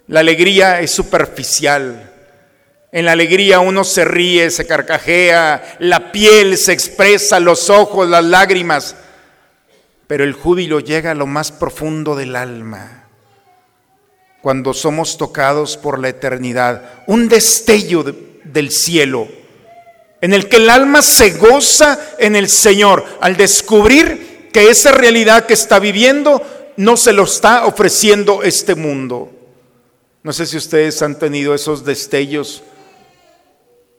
La 0.08 0.20
alegría 0.20 0.80
es 0.80 0.92
superficial, 0.92 2.12
En 2.92 3.06
la 3.06 3.14
alegría 3.14 3.60
uno 3.60 3.84
se 3.84 4.06
ríe, 4.06 4.52
se 4.52 4.68
carcajea, 4.68 5.78
la 5.80 6.12
piel 6.12 6.60
se 6.60 6.74
expresa, 6.74 7.40
los 7.40 7.72
ojos, 7.72 8.08
las 8.08 8.24
lágrimas, 8.24 8.96
pero 10.06 10.24
el 10.24 10.34
júbilo 10.34 10.80
llega 10.80 11.10
a 11.10 11.16
lo 11.16 11.26
más 11.26 11.52
profundo 11.52 12.16
del 12.16 12.36
alma, 12.36 13.03
cuando 14.44 14.74
somos 14.74 15.18
tocados 15.18 15.78
por 15.78 15.98
la 16.00 16.10
eternidad, 16.10 17.04
un 17.08 17.30
destello 17.30 18.04
de- 18.04 18.14
del 18.44 18.72
cielo, 18.72 19.28
en 20.20 20.34
el 20.34 20.50
que 20.50 20.58
el 20.58 20.70
alma 20.70 21.02
se 21.02 21.32
goza 21.32 21.98
en 22.20 22.36
el 22.36 22.50
Señor 22.50 23.06
al 23.22 23.38
descubrir 23.38 24.50
que 24.52 24.70
esa 24.70 24.92
realidad 24.92 25.46
que 25.46 25.54
está 25.54 25.80
viviendo 25.80 26.42
no 26.76 26.98
se 26.98 27.14
lo 27.14 27.24
está 27.24 27.66
ofreciendo 27.66 28.44
este 28.44 28.76
mundo. 28.76 29.32
No 30.24 30.34
sé 30.34 30.46
si 30.46 30.58
ustedes 30.58 31.02
han 31.02 31.18
tenido 31.18 31.56
esos 31.56 31.86
destellos, 31.86 32.64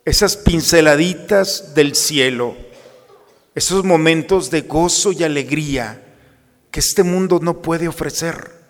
esas 0.04 0.36
pinceladitas 0.36 1.74
del 1.74 1.94
cielo, 1.94 2.54
esos 3.54 3.82
momentos 3.82 4.50
de 4.50 4.60
gozo 4.60 5.10
y 5.12 5.24
alegría 5.24 6.02
que 6.70 6.80
este 6.80 7.02
mundo 7.02 7.38
no 7.40 7.62
puede 7.62 7.88
ofrecer 7.88 8.62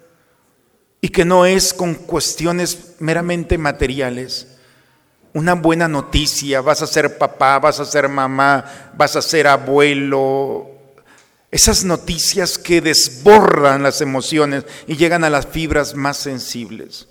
y 1.04 1.11
que 1.11 1.26
no 1.26 1.44
es 1.44 1.75
con 1.75 1.96
cuestiones 1.96 2.94
meramente 2.99 3.58
materiales. 3.58 4.46
Una 5.34 5.52
buena 5.52 5.87
noticia, 5.87 6.62
vas 6.62 6.80
a 6.80 6.87
ser 6.87 7.18
papá, 7.18 7.58
vas 7.58 7.78
a 7.78 7.84
ser 7.84 8.08
mamá, 8.08 8.90
vas 8.96 9.14
a 9.14 9.20
ser 9.20 9.46
abuelo. 9.46 10.66
Esas 11.50 11.84
noticias 11.84 12.56
que 12.56 12.80
desbordan 12.80 13.82
las 13.82 14.00
emociones 14.00 14.64
y 14.87 14.96
llegan 14.96 15.25
a 15.25 15.28
las 15.28 15.46
fibras 15.46 15.94
más 15.94 16.16
sensibles. 16.16 17.06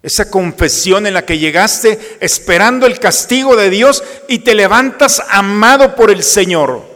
Esa 0.00 0.30
confesión 0.30 1.08
en 1.08 1.14
la 1.14 1.26
que 1.26 1.38
llegaste 1.38 2.18
esperando 2.20 2.86
el 2.86 3.00
castigo 3.00 3.56
de 3.56 3.68
Dios 3.68 4.04
y 4.28 4.38
te 4.38 4.54
levantas 4.54 5.20
amado 5.28 5.96
por 5.96 6.08
el 6.08 6.22
Señor. 6.22 6.89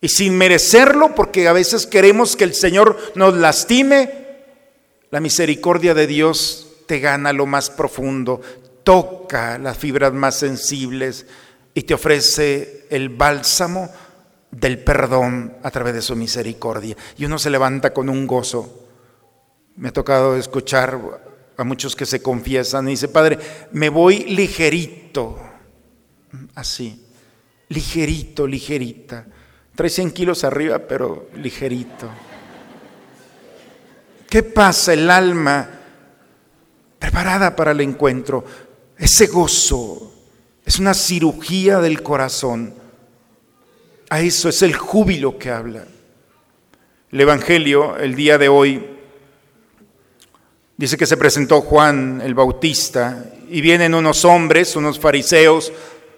Y 0.00 0.08
sin 0.08 0.36
merecerlo, 0.36 1.14
porque 1.14 1.48
a 1.48 1.52
veces 1.52 1.86
queremos 1.86 2.36
que 2.36 2.44
el 2.44 2.54
Señor 2.54 2.98
nos 3.14 3.34
lastime, 3.34 4.26
la 5.10 5.20
misericordia 5.20 5.94
de 5.94 6.06
Dios 6.06 6.68
te 6.86 7.00
gana 7.00 7.32
lo 7.32 7.46
más 7.46 7.70
profundo, 7.70 8.40
toca 8.84 9.58
las 9.58 9.76
fibras 9.76 10.12
más 10.12 10.36
sensibles 10.36 11.26
y 11.74 11.82
te 11.82 11.94
ofrece 11.94 12.86
el 12.90 13.08
bálsamo 13.08 13.90
del 14.50 14.78
perdón 14.78 15.56
a 15.62 15.70
través 15.70 15.94
de 15.94 16.02
su 16.02 16.16
misericordia. 16.16 16.96
Y 17.18 17.24
uno 17.24 17.38
se 17.38 17.50
levanta 17.50 17.92
con 17.92 18.08
un 18.08 18.26
gozo. 18.26 18.88
Me 19.76 19.88
ha 19.88 19.92
tocado 19.92 20.36
escuchar 20.36 20.98
a 21.56 21.64
muchos 21.64 21.96
que 21.96 22.06
se 22.06 22.22
confiesan 22.22 22.88
y 22.88 22.92
dice, 22.92 23.08
Padre, 23.08 23.38
me 23.72 23.88
voy 23.88 24.24
ligerito, 24.24 25.38
así, 26.54 27.04
ligerito, 27.68 28.46
ligerita. 28.46 29.26
Trae 29.76 29.90
100 29.90 30.10
kilos 30.12 30.42
arriba, 30.42 30.78
pero 30.78 31.28
ligerito. 31.34 32.08
¿Qué 34.28 34.42
pasa? 34.42 34.94
El 34.94 35.10
alma 35.10 35.70
preparada 36.98 37.54
para 37.54 37.72
el 37.72 37.82
encuentro, 37.82 38.44
ese 38.98 39.26
gozo, 39.26 40.12
es 40.64 40.78
una 40.78 40.94
cirugía 40.94 41.78
del 41.78 42.02
corazón. 42.02 42.74
A 44.08 44.20
eso 44.20 44.48
es 44.48 44.62
el 44.62 44.74
júbilo 44.74 45.38
que 45.38 45.50
habla. 45.50 45.84
El 47.12 47.20
Evangelio, 47.20 47.96
el 47.98 48.14
día 48.14 48.38
de 48.38 48.48
hoy, 48.48 48.84
dice 50.76 50.96
que 50.96 51.06
se 51.06 51.16
presentó 51.16 51.60
Juan 51.60 52.22
el 52.24 52.34
Bautista 52.34 53.26
y 53.48 53.60
vienen 53.60 53.94
unos 53.94 54.24
hombres, 54.24 54.74
unos 54.74 54.98
fariseos, 54.98 55.72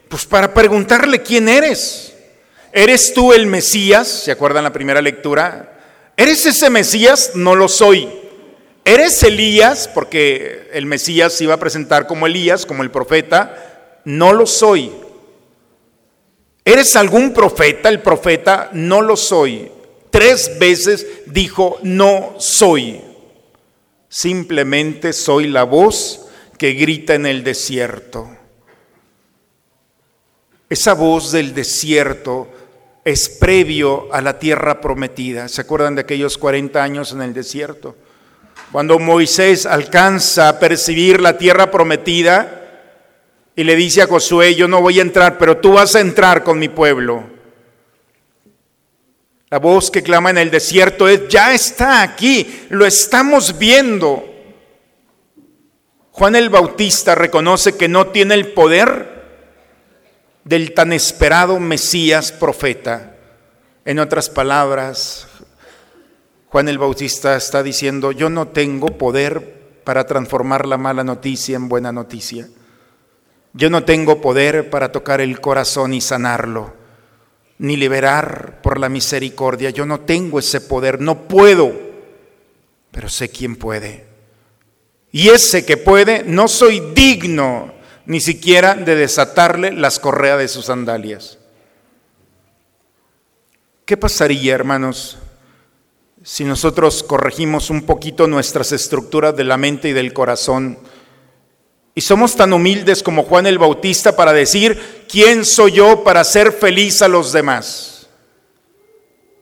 pues 0.09 0.25
para 0.27 0.55
preguntarle 0.55 1.23
quién 1.23 1.49
eres. 1.49 2.08
¿Eres 2.73 3.15
tú 3.15 3.33
el 3.33 3.47
Mesías? 3.47 4.09
¿Se 4.09 4.31
acuerdan 4.31 4.65
la 4.65 4.73
primera 4.73 5.01
lectura? 5.01 5.79
¿Eres 6.17 6.45
ese 6.47 6.71
Mesías? 6.71 7.33
No 7.35 7.55
lo 7.55 7.69
soy. 7.69 8.09
¿Eres 8.85 9.23
Elías? 9.23 9.89
Porque 9.89 10.69
el 10.73 10.87
Mesías 10.87 11.33
se 11.33 11.45
iba 11.45 11.55
a 11.55 11.61
presentar 11.61 12.07
como 12.07 12.27
Elías, 12.27 12.67
como 12.67 12.83
el 12.83 12.91
profeta. 12.91 14.01
No 14.05 14.33
lo 14.33 14.47
soy. 14.47 14.93
¿Eres 16.65 16.97
algún 16.97 17.33
profeta? 17.33 17.89
El 17.89 18.01
profeta, 18.01 18.71
no 18.73 19.01
lo 19.01 19.17
soy. 19.17 19.71
Tres 20.11 20.59
veces 20.59 21.07
dijo, 21.27 21.79
no 21.83 22.35
soy. 22.39 23.01
Simplemente 24.09 25.13
soy 25.13 25.49
la 25.49 25.65
voz 25.65 26.27
que 26.59 26.73
grita 26.73 27.15
en 27.15 27.27
el 27.27 27.45
desierto. 27.45 28.29
Esa 30.69 30.95
voz 30.95 31.33
del 31.33 31.55
desierto 31.55 32.49
es 33.09 33.31
previo 33.31 34.13
a 34.13 34.21
la 34.21 34.39
tierra 34.39 34.83
prometida. 34.83 35.49
¿Se 35.49 35.63
acuerdan 35.63 35.95
de 35.95 36.03
aquellos 36.03 36.37
40 36.37 36.83
años 36.83 37.13
en 37.13 37.23
el 37.23 37.33
desierto? 37.33 37.97
Cuando 38.71 38.99
Moisés 38.99 39.65
alcanza 39.65 40.51
a 40.51 40.59
percibir 40.59 41.21
la 41.21 41.39
tierra 41.39 41.71
prometida 41.71 42.83
y 43.57 43.65
le 43.65 43.77
dice 43.77 44.03
a 44.03 44.07
Josué, 44.07 44.55
yo 44.55 44.69
no 44.69 44.83
voy 44.83 44.99
a 44.99 45.03
entrar, 45.03 45.39
pero 45.39 45.57
tú 45.57 45.73
vas 45.73 45.97
a 45.97 46.01
entrar 46.01 46.45
con 46.45 46.59
mi 46.59 46.69
pueblo. 46.69 47.25
La 49.49 49.59
voz 49.59 49.91
que 49.91 50.03
clama 50.03 50.29
en 50.29 50.37
el 50.37 50.51
desierto 50.51 51.09
es, 51.09 51.29
ya 51.29 51.55
está 51.55 52.03
aquí, 52.03 52.67
lo 52.69 52.85
estamos 52.85 53.59
viendo. 53.59 54.23
Juan 56.11 56.37
el 56.37 56.51
Bautista 56.51 57.15
reconoce 57.15 57.75
que 57.79 57.89
no 57.89 58.09
tiene 58.09 58.35
el 58.35 58.53
poder 58.53 59.18
del 60.49 60.73
tan 60.73 60.95
esperado 60.95 61.61
Mesías 61.61 62.33
profeta. 62.33 63.15
En 63.85 63.99
otras 63.99 64.31
palabras, 64.31 65.29
Juan 66.47 66.71
el 66.71 66.79
Bautista 66.79 67.37
está 67.37 67.63
diciendo, 67.63 68.13
yo 68.13 68.31
no 68.31 68.49
tengo 68.49 68.97
poder 68.97 69.83
para 69.85 70.07
transformar 70.07 70.67
la 70.67 70.79
mala 70.79 71.05
noticia 71.05 71.57
en 71.57 71.69
buena 71.69 71.93
noticia. 71.93 72.49
Yo 73.53 73.69
no 73.69 73.85
tengo 73.85 74.23
poder 74.23 74.71
para 74.71 74.91
tocar 74.91 75.21
el 75.21 75.39
corazón 75.39 75.93
y 75.93 76.01
sanarlo, 76.01 76.73
ni 77.59 77.77
liberar 77.77 78.63
por 78.63 78.81
la 78.81 78.89
misericordia. 78.89 79.69
Yo 79.69 79.85
no 79.85 80.01
tengo 80.01 80.39
ese 80.39 80.63
poder, 80.63 80.99
no 80.99 81.29
puedo, 81.29 81.73
pero 82.91 83.11
sé 83.11 83.29
quién 83.29 83.57
puede. 83.57 84.07
Y 85.13 85.29
ese 85.29 85.67
que 85.67 85.77
puede, 85.77 86.23
no 86.25 86.49
soy 86.49 86.81
digno 86.95 87.78
ni 88.09 88.21
siquiera 88.21 88.75
de 88.75 88.97
desatarle 88.97 89.71
las 89.71 90.01
correas 90.01 90.39
de 90.39 90.49
sus 90.49 90.65
sandalias. 90.65 91.37
¿Qué 93.85 93.99
pasaría, 93.99 94.55
hermanos, 94.55 95.19
si 96.25 96.45
nosotros 96.45 97.03
corregimos 97.03 97.69
un 97.69 97.83
poquito 97.83 98.27
nuestras 98.27 98.73
estructuras 98.73 99.37
de 99.37 99.45
la 99.45 99.59
mente 99.59 99.91
y 99.91 99.93
del 99.93 100.15
corazón 100.15 100.79
y 101.95 102.01
somos 102.01 102.35
tan 102.35 102.55
humildes 102.55 103.03
como 103.03 103.25
Juan 103.25 103.47
el 103.47 103.59
Bautista 103.59 104.17
para 104.17 104.33
decir, 104.33 105.05
¿quién 105.07 105.45
soy 105.45 105.73
yo 105.73 106.03
para 106.03 106.25
ser 106.25 106.53
feliz 106.53 107.03
a 107.03 107.09
los 107.09 107.33
demás? 107.33 107.98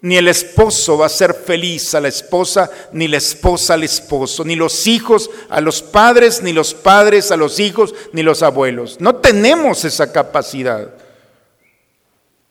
Ni 0.03 0.17
el 0.17 0.29
esposo 0.29 0.99
va 0.99 1.07
a 1.07 1.11
ser 1.11 1.35
feliz 1.35 1.95
a 1.95 2.01
la 2.01 2.09
esposa, 2.09 2.71
ni 2.93 3.09
la 3.09 3.17
esposa 3.17 3.75
al 3.75 3.83
esposo, 3.83 4.45
ni 4.45 4.55
los 4.55 4.87
hijos 4.87 5.31
a 5.49 5.61
los 5.61 5.83
padres, 5.83 6.43
ni 6.43 6.53
los 6.53 6.75
padres 6.75 7.31
a 7.31 7.37
los 7.37 7.59
hijos, 7.59 7.95
ni 8.13 8.23
los 8.23 8.43
abuelos. 8.43 8.99
No 9.01 9.17
tenemos 9.17 9.85
esa 9.85 10.13
capacidad. 10.13 10.95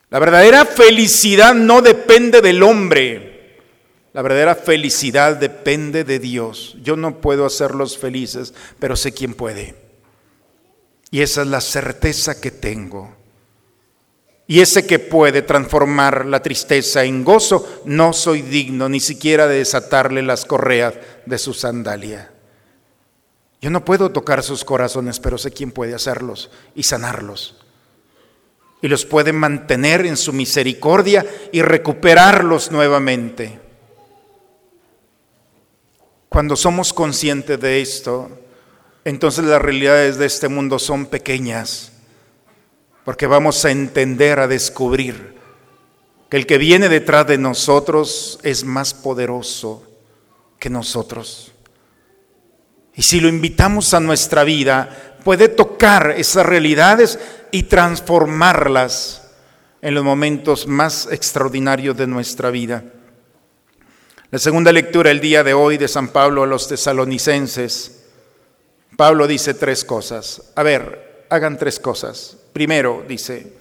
La 0.09 0.19
verdadera 0.19 0.65
felicidad 0.65 1.53
no 1.53 1.81
depende 1.81 2.41
del 2.41 2.63
hombre. 2.63 3.35
La 4.13 4.21
verdadera 4.21 4.55
felicidad 4.55 5.35
depende 5.35 6.03
de 6.03 6.19
Dios. 6.19 6.77
Yo 6.81 6.95
no 6.95 7.19
puedo 7.19 7.45
hacerlos 7.45 7.97
felices, 7.97 8.53
pero 8.79 8.95
sé 8.95 9.11
quién 9.11 9.33
puede. 9.33 9.75
Y 11.11 11.21
esa 11.21 11.41
es 11.41 11.47
la 11.47 11.61
certeza 11.61 12.39
que 12.39 12.51
tengo. 12.51 13.14
Y 14.47 14.61
ese 14.61 14.85
que 14.85 14.99
puede 14.99 15.41
transformar 15.41 16.25
la 16.25 16.41
tristeza 16.41 17.03
en 17.03 17.23
gozo, 17.23 17.81
no 17.85 18.13
soy 18.13 18.43
digno 18.43 18.87
ni 18.87 18.99
siquiera 18.99 19.47
de 19.47 19.57
desatarle 19.57 20.21
las 20.21 20.45
correas 20.45 20.93
de 21.25 21.37
su 21.39 21.53
sandalia. 21.53 22.31
Yo 23.59 23.71
no 23.71 23.83
puedo 23.83 24.11
tocar 24.11 24.43
sus 24.43 24.63
corazones, 24.63 25.19
pero 25.19 25.39
sé 25.39 25.49
quién 25.49 25.71
puede 25.71 25.95
hacerlos 25.95 26.51
y 26.75 26.83
sanarlos. 26.83 27.55
Y 28.83 28.87
los 28.87 29.03
puede 29.05 29.33
mantener 29.33 30.05
en 30.05 30.17
su 30.17 30.31
misericordia 30.31 31.25
y 31.51 31.63
recuperarlos 31.63 32.69
nuevamente. 32.71 33.59
Cuando 36.29 36.55
somos 36.55 36.93
conscientes 36.93 37.59
de 37.59 37.81
esto, 37.81 38.29
entonces 39.03 39.45
las 39.45 39.61
realidades 39.61 40.19
de 40.19 40.27
este 40.27 40.49
mundo 40.49 40.77
son 40.77 41.07
pequeñas 41.07 41.94
porque 43.05 43.27
vamos 43.27 43.63
a 43.63 43.71
entender, 43.71 44.39
a 44.39 44.47
descubrir 44.47 45.35
que 46.27 46.37
el 46.37 46.47
que 46.47 46.57
viene 46.57 46.89
detrás 46.89 47.27
de 47.27 47.37
nosotros 47.37 48.39
es 48.41 48.63
más 48.65 48.95
poderoso 48.95 49.83
que 50.59 50.71
nosotros. 50.71 51.51
Y 52.95 53.03
si 53.03 53.19
lo 53.19 53.29
invitamos 53.29 53.93
a 53.93 53.99
nuestra 53.99 54.43
vida, 54.43 55.17
puede 55.23 55.49
tocar 55.49 56.15
esas 56.17 56.47
realidades 56.47 57.19
y 57.51 57.63
transformarlas 57.63 59.21
en 59.81 59.93
los 59.93 60.03
momentos 60.03 60.65
más 60.65 61.07
extraordinarios 61.11 61.95
de 61.95 62.07
nuestra 62.07 62.49
vida. 62.49 62.83
La 64.31 64.39
segunda 64.39 64.71
lectura 64.71 65.11
el 65.11 65.19
día 65.19 65.43
de 65.43 65.53
hoy 65.53 65.77
de 65.77 65.87
San 65.87 66.07
Pablo 66.07 66.41
a 66.41 66.47
los 66.47 66.67
tesalonicenses. 66.67 68.03
Pablo 68.97 69.27
dice 69.27 69.53
tres 69.53 69.85
cosas. 69.85 70.41
A 70.55 70.63
ver, 70.63 71.27
hagan 71.29 71.59
tres 71.59 71.79
cosas. 71.79 72.37
Primero 72.55 73.03
dice, 73.05 73.51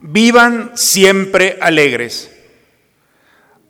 vivan 0.00 0.72
siempre 0.74 1.56
alegres. 1.62 2.30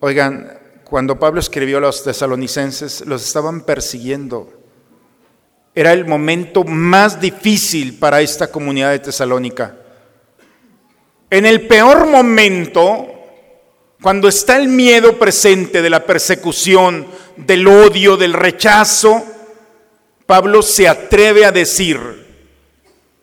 Oigan, 0.01 0.59
cuando 0.83 1.17
Pablo 1.17 1.39
escribió 1.39 1.79
a 1.79 1.83
los 1.83 2.03
tesalonicenses, 2.03 3.07
los 3.07 3.25
estaban 3.25 3.61
persiguiendo. 3.61 4.53
Era 5.77 5.93
el 5.93 6.07
momento 6.07 6.65
más 6.65 7.21
difícil 7.21 8.01
para 8.01 8.21
esta 8.21 8.49
comunidad 8.49 8.91
de 8.91 8.99
Tesalónica. 8.99 9.77
En 11.31 11.47
el 11.47 11.69
peor 11.69 12.09
momento, 12.09 13.07
cuando 14.03 14.27
está 14.27 14.57
el 14.57 14.67
miedo 14.67 15.21
presente 15.21 15.83
de 15.83 15.91
la 15.91 16.05
persecución, 16.05 17.07
del 17.37 17.69
odio, 17.69 18.17
del 18.17 18.33
rechazo, 18.33 19.25
Pablo 20.27 20.63
se 20.63 20.89
atreve 20.89 21.45
a 21.45 21.53
decir, 21.53 22.24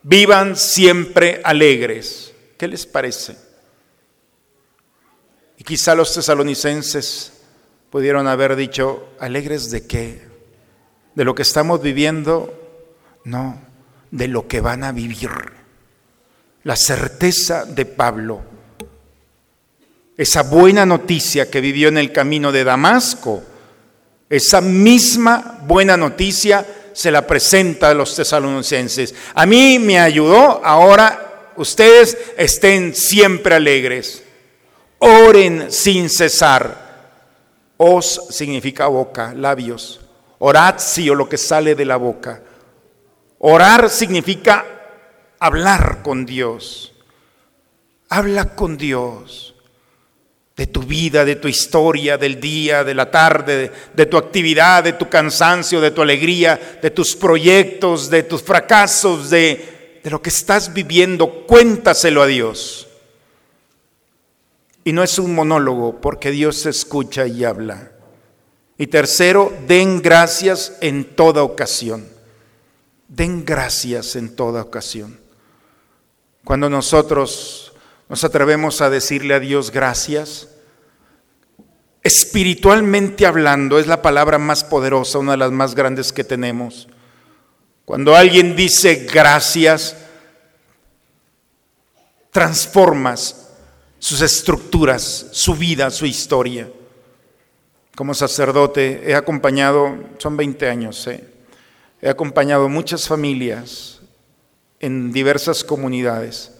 vivan 0.04 0.56
siempre 0.56 1.42
alegres. 1.44 2.34
¿Qué 2.58 2.68
les 2.68 2.86
parece? 2.86 3.36
Y 5.58 5.64
quizá 5.64 5.96
los 5.96 6.14
tesalonicenses 6.14 7.34
pudieron 7.90 8.28
haber 8.28 8.56
dicho, 8.56 9.10
alegres 9.20 9.70
de 9.70 9.86
qué? 9.86 10.22
¿De 11.14 11.24
lo 11.24 11.36
que 11.36 11.42
estamos 11.42 11.82
viviendo? 11.82 12.58
No, 13.26 13.62
de 14.10 14.28
lo 14.28 14.48
que 14.48 14.62
van 14.62 14.84
a 14.84 14.92
vivir. 14.92 15.30
La 16.64 16.76
certeza 16.76 17.66
de 17.66 17.86
Pablo, 17.86 18.42
esa 20.18 20.44
buena 20.44 20.86
noticia 20.86 21.50
que 21.50 21.62
vivió 21.62 21.90
en 21.90 21.98
el 21.98 22.12
camino 22.12 22.52
de 22.52 22.64
Damasco, 22.64 23.44
esa 24.30 24.62
misma 24.62 25.60
buena 25.68 25.98
noticia 25.98 26.66
se 26.94 27.12
la 27.12 27.26
presenta 27.26 27.90
a 27.90 27.94
los 27.94 28.16
tesalonicenses. 28.16 29.14
A 29.34 29.46
mí 29.46 29.80
me 29.80 30.00
ayudó, 30.00 30.62
ahora 30.64 31.52
ustedes 31.56 32.18
estén 32.38 32.96
siempre 32.96 33.56
alegres. 33.56 34.24
Oren 35.00 35.72
sin 35.72 36.10
cesar. 36.10 36.92
Os 37.78 38.28
significa 38.30 38.88
boca, 38.88 39.34
labios. 39.34 40.00
Oratio, 40.40 41.16
lo 41.16 41.28
que 41.28 41.38
sale 41.38 41.76
de 41.76 41.86
la 41.86 41.98
boca. 41.98 42.42
Orar 43.40 43.90
significa 43.90 44.66
hablar 45.40 46.02
con 46.04 46.26
Dios. 46.26 46.94
Habla 48.10 48.56
con 48.56 48.78
Dios 48.78 49.51
de 50.56 50.68
tu 50.68 50.82
vida, 50.82 51.26
de 51.26 51.38
tu 51.38 51.48
historia, 51.48 52.18
del 52.18 52.40
día, 52.40 52.84
de 52.84 52.94
la 52.94 53.10
tarde, 53.10 53.72
de, 53.94 54.06
tu 54.06 54.18
actividad, 54.18 54.84
de 54.84 54.94
tu 54.94 55.10
cansancio, 55.10 55.80
de 55.80 55.92
tu 55.92 56.02
alegría, 56.02 56.80
de 56.82 56.92
tus 56.92 57.16
proyectos, 57.16 58.10
de 58.10 58.24
tus 58.24 58.44
fracasos, 58.44 59.30
de, 59.30 60.00
de 60.04 60.10
lo 60.10 60.22
que 60.22 60.30
estás 60.30 60.74
viviendo. 60.74 61.46
Cuéntaselo 61.48 62.22
a 62.22 62.28
Dios. 62.28 62.88
Y 64.84 64.94
no 64.94 65.04
es 65.04 65.20
un 65.20 65.34
monólogo, 65.34 66.02
porque 66.02 66.32
Dios 66.32 66.66
escucha 66.66 67.28
y 67.28 67.44
habla. 67.44 67.92
Y 68.78 68.88
tercero, 68.88 69.54
den 69.68 70.02
gracias 70.02 70.78
en 70.82 71.06
toda 71.06 71.44
ocasión. 71.44 72.08
Den 73.08 73.46
gracias 73.46 74.16
en 74.16 74.36
toda 74.36 74.62
ocasión. 74.62 75.20
Cuando 76.44 76.70
nosotros 76.70 77.71
nos 78.12 78.26
atrevemos 78.26 78.82
a 78.82 78.90
decirle 78.90 79.34
a 79.34 79.40
Dios 79.40 79.72
gracias, 79.72 80.50
espiritualmente 82.04 83.26
hablando, 83.26 83.80
es 83.80 83.88
la 83.88 84.02
palabra 84.02 84.38
más 84.38 84.66
poderosa, 84.66 85.18
una 85.18 85.32
de 85.32 85.38
las 85.38 85.54
más 85.54 85.76
grandes 85.76 86.12
que 86.12 86.26
tenemos. 86.26 86.90
Cuando 87.86 88.14
alguien 88.14 88.58
dice 88.58 89.08
gracias, 89.10 89.96
transformas 92.32 93.50
sus 93.98 94.20
estructuras, 94.20 95.28
su 95.32 95.56
vida, 95.56 95.90
su 95.90 96.06
historia. 96.06 96.70
Como 97.96 98.14
sacerdote 98.14 99.10
he 99.10 99.16
acompañado, 99.16 99.96
son 100.18 100.36
20 100.36 100.68
años, 100.68 101.08
¿eh? 101.08 101.24
he 102.02 102.10
acompañado 102.10 102.68
muchas 102.68 103.08
familias 103.08 104.02
en 104.82 105.14
diversas 105.14 105.64
comunidades. 105.64 106.58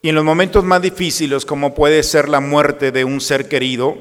Y 0.00 0.10
en 0.10 0.14
los 0.14 0.24
momentos 0.24 0.64
más 0.64 0.80
difíciles, 0.82 1.44
como 1.44 1.74
puede 1.74 2.02
ser 2.02 2.28
la 2.28 2.40
muerte 2.40 2.92
de 2.92 3.04
un 3.04 3.20
ser 3.20 3.48
querido, 3.48 3.96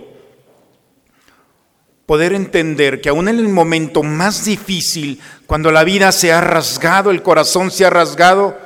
poder 2.06 2.34
entender 2.34 3.02
que 3.02 3.10
aún 3.10 3.28
en 3.28 3.40
el 3.40 3.50
momento 3.50 4.04
más 4.04 4.46
difícil, 4.46 5.20
cuando 5.46 5.72
la 5.72 5.84
vida 5.84 6.12
se 6.12 6.32
ha 6.32 6.42
rasgado, 6.42 7.12
el 7.12 7.22
corazón 7.22 7.72
se 7.72 7.86
ha 7.86 7.90
rasgado, 7.90 8.58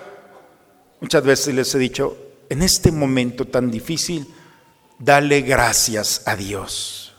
muchas 0.99 1.23
veces 1.23 1.55
les 1.55 1.73
he 1.73 1.79
dicho, 1.79 2.17
en 2.49 2.61
este 2.61 2.91
momento 2.91 3.45
tan 3.45 3.71
difícil, 3.71 4.27
dale 4.99 5.41
gracias 5.41 6.21
a 6.25 6.35
Dios. 6.35 7.15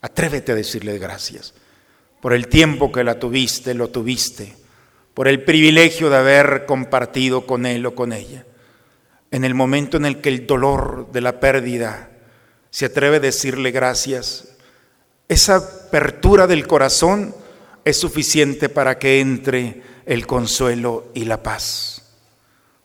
Atrévete 0.00 0.52
a 0.52 0.56
decirle 0.56 0.98
gracias 0.98 1.54
por 2.22 2.32
el 2.32 2.46
tiempo 2.46 2.92
que 2.92 3.04
la 3.04 3.18
tuviste, 3.18 3.74
lo 3.74 3.90
tuviste, 3.90 4.56
por 5.12 5.26
el 5.26 5.42
privilegio 5.42 6.08
de 6.08 6.16
haber 6.16 6.66
compartido 6.66 7.46
con 7.46 7.66
él 7.66 7.84
o 7.84 7.94
con 7.94 8.12
ella. 8.12 8.46
En 9.32 9.44
el 9.44 9.54
momento 9.54 9.96
en 9.96 10.04
el 10.04 10.20
que 10.20 10.28
el 10.28 10.46
dolor 10.46 11.10
de 11.10 11.22
la 11.22 11.40
pérdida 11.40 12.10
se 12.70 12.84
atreve 12.84 13.16
a 13.16 13.20
decirle 13.20 13.70
gracias, 13.70 14.56
esa 15.26 15.56
apertura 15.56 16.46
del 16.46 16.66
corazón 16.66 17.34
es 17.84 17.98
suficiente 17.98 18.68
para 18.68 18.98
que 18.98 19.20
entre 19.20 19.82
el 20.04 20.26
consuelo 20.26 21.08
y 21.14 21.24
la 21.24 21.42
paz. 21.42 22.02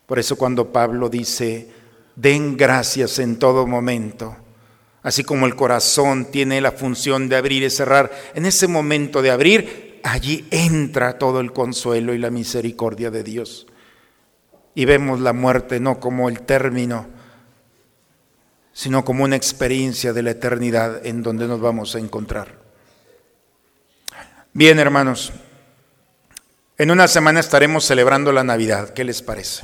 Por 0.06 0.20
eso 0.20 0.38
cuando 0.38 0.72
Pablo 0.72 1.10
dice, 1.10 1.70
den 2.16 2.56
gracias 2.56 3.20
en 3.20 3.38
todo 3.38 3.68
momento, 3.68 4.38
así 5.04 5.26
como 5.26 5.46
el 5.46 5.56
corazón 5.56 6.32
tiene 6.32 6.62
la 6.62 6.72
función 6.72 7.28
de 7.28 7.36
abrir 7.36 7.64
y 7.64 7.70
cerrar, 7.70 8.10
en 8.34 8.46
ese 8.46 8.70
momento 8.70 9.22
de 9.22 9.32
abrir, 9.32 10.00
allí 10.04 10.48
entra 10.50 11.18
todo 11.18 11.42
el 11.42 11.52
consuelo 11.52 12.14
y 12.14 12.18
la 12.18 12.30
misericordia 12.30 13.12
de 13.12 13.24
Dios. 13.24 13.68
Y 14.78 14.86
vemos 14.86 15.20
la 15.22 15.34
muerte 15.34 15.80
no 15.80 16.00
como 16.00 16.30
el 16.30 16.42
término, 16.42 17.08
sino 18.72 19.04
como 19.04 19.24
una 19.24 19.36
experiencia 19.36 20.14
de 20.14 20.22
la 20.22 20.30
eternidad 20.30 21.04
en 21.04 21.24
donde 21.24 21.48
nos 21.48 21.60
vamos 21.60 21.96
a 21.96 21.98
encontrar. 21.98 22.60
Bien, 24.54 24.78
hermanos, 24.78 25.34
en 26.78 26.92
una 26.92 27.08
semana 27.08 27.40
estaremos 27.40 27.86
celebrando 27.86 28.32
la 28.32 28.44
Navidad, 28.44 28.94
¿qué 28.94 29.04
les 29.04 29.24
parece? 29.24 29.64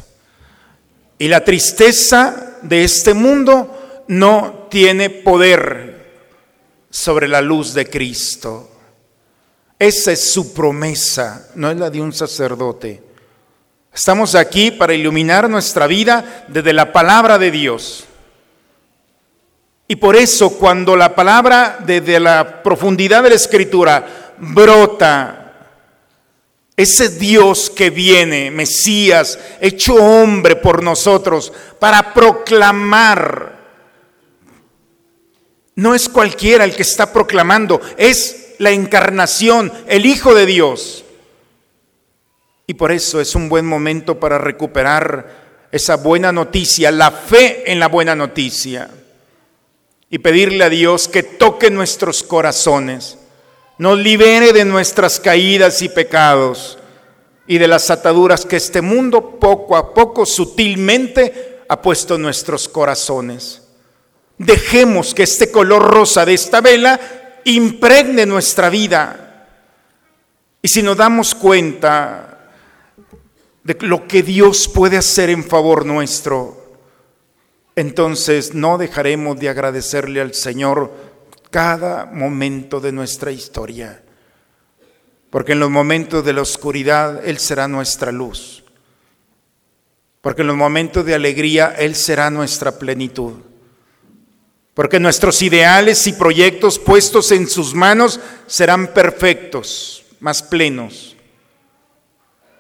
Y 1.20 1.28
la 1.28 1.46
tristeza 1.46 2.58
de 2.64 2.84
este 2.84 3.14
mundo 3.14 4.06
no 4.08 4.68
tiene 4.72 5.12
poder 5.12 6.24
sobre 6.90 7.28
la 7.28 7.42
luz 7.42 7.76
de 7.76 7.88
Cristo. 7.88 8.68
Esa 9.78 10.12
es 10.12 10.32
su 10.34 10.56
promesa, 10.56 11.52
no 11.54 11.70
es 11.70 11.78
la 11.78 11.92
de 11.92 12.02
un 12.02 12.14
sacerdote. 12.14 13.13
Estamos 13.94 14.34
aquí 14.34 14.72
para 14.72 14.96
iluminar 14.96 15.48
nuestra 15.48 15.86
vida 15.86 16.46
desde 16.48 16.74
la 16.74 16.92
palabra 16.92 17.38
de 17.38 17.52
Dios. 17.52 18.06
Y 19.88 19.98
por 19.98 20.16
eso 20.16 20.58
cuando 20.58 20.96
la 20.96 21.14
palabra 21.14 21.78
desde 21.86 22.20
la 22.20 22.64
profundidad 22.64 23.22
de 23.22 23.30
la 23.30 23.36
escritura 23.36 24.34
brota, 24.40 25.44
ese 26.76 27.10
Dios 27.10 27.70
que 27.70 27.92
viene, 27.92 28.50
Mesías, 28.50 29.38
hecho 29.62 29.94
hombre 29.94 30.56
por 30.56 30.82
nosotros, 30.82 31.54
para 31.78 32.16
proclamar, 32.16 33.60
no 35.76 35.94
es 35.94 36.10
cualquiera 36.10 36.64
el 36.64 36.76
que 36.76 36.82
está 36.82 37.14
proclamando, 37.14 37.80
es 37.98 38.56
la 38.58 38.72
encarnación, 38.72 39.72
el 39.86 40.08
Hijo 40.08 40.34
de 40.34 40.48
Dios. 40.48 41.04
Y 42.66 42.76
por 42.76 42.92
eso 42.92 43.20
es 43.20 43.36
un 43.36 43.50
buen 43.50 43.66
momento 43.66 44.20
para 44.20 44.38
recuperar 44.38 45.44
esa 45.72 45.96
buena 45.96 46.32
noticia, 46.32 46.92
la 46.92 47.12
fe 47.12 47.72
en 47.72 47.80
la 47.80 47.88
buena 47.88 48.16
noticia 48.16 48.90
y 50.14 50.20
pedirle 50.20 50.64
a 50.64 50.70
Dios 50.70 51.08
que 51.08 51.24
toque 51.24 51.72
nuestros 51.72 52.22
corazones, 52.22 53.18
nos 53.80 53.98
libere 53.98 54.54
de 54.54 54.64
nuestras 54.64 55.20
caídas 55.20 55.82
y 55.82 55.90
pecados 55.90 56.78
y 57.48 57.58
de 57.58 57.68
las 57.68 57.90
ataduras 57.90 58.46
que 58.46 58.58
este 58.58 58.82
mundo 58.82 59.40
poco 59.40 59.76
a 59.76 59.92
poco 59.96 60.28
sutilmente 60.28 61.64
ha 61.68 61.82
puesto 61.82 62.14
en 62.14 62.22
nuestros 62.22 62.70
corazones. 62.70 63.64
Dejemos 64.38 65.16
que 65.16 65.24
este 65.24 65.52
color 65.52 65.82
rosa 65.82 66.24
de 66.24 66.36
esta 66.36 66.62
vela 66.62 67.00
impregne 67.46 68.28
nuestra 68.28 68.70
vida 68.70 69.48
Y 70.62 70.68
si 70.68 70.84
nos 70.84 70.96
damos 70.96 71.34
cuenta 71.34 72.33
de 73.64 73.78
lo 73.82 74.08
que 74.08 74.24
Dios 74.24 74.68
puede 74.68 74.98
hacer 74.98 75.30
en 75.30 75.44
favor 75.44 75.86
nuestro, 75.86 76.64
entonces 77.76 78.54
no 78.54 78.78
dejaremos 78.78 79.40
de 79.40 79.50
agradecerle 79.50 80.22
al 80.22 80.34
Señor 80.34 80.94
cada 81.50 82.06
momento 82.06 82.80
de 82.80 82.92
nuestra 82.92 83.32
historia. 83.32 84.04
Porque 85.30 85.54
en 85.54 85.60
los 85.60 85.72
momentos 85.72 86.24
de 86.24 86.34
la 86.34 86.42
oscuridad 86.42 87.26
Él 87.26 87.40
será 87.40 87.68
nuestra 87.68 88.12
luz. 88.12 88.64
Porque 90.22 90.42
en 90.42 90.48
los 90.48 90.58
momentos 90.58 91.06
de 91.06 91.16
alegría 91.16 91.74
Él 91.78 91.96
será 91.96 92.30
nuestra 92.30 92.78
plenitud. 92.78 93.34
Porque 94.74 95.00
nuestros 95.00 95.42
ideales 95.42 96.06
y 96.08 96.14
proyectos 96.14 96.80
puestos 96.80 97.32
en 97.32 97.48
sus 97.48 97.74
manos 97.74 98.20
serán 98.48 98.94
perfectos, 98.94 100.04
más 100.20 100.42
plenos. 100.44 101.13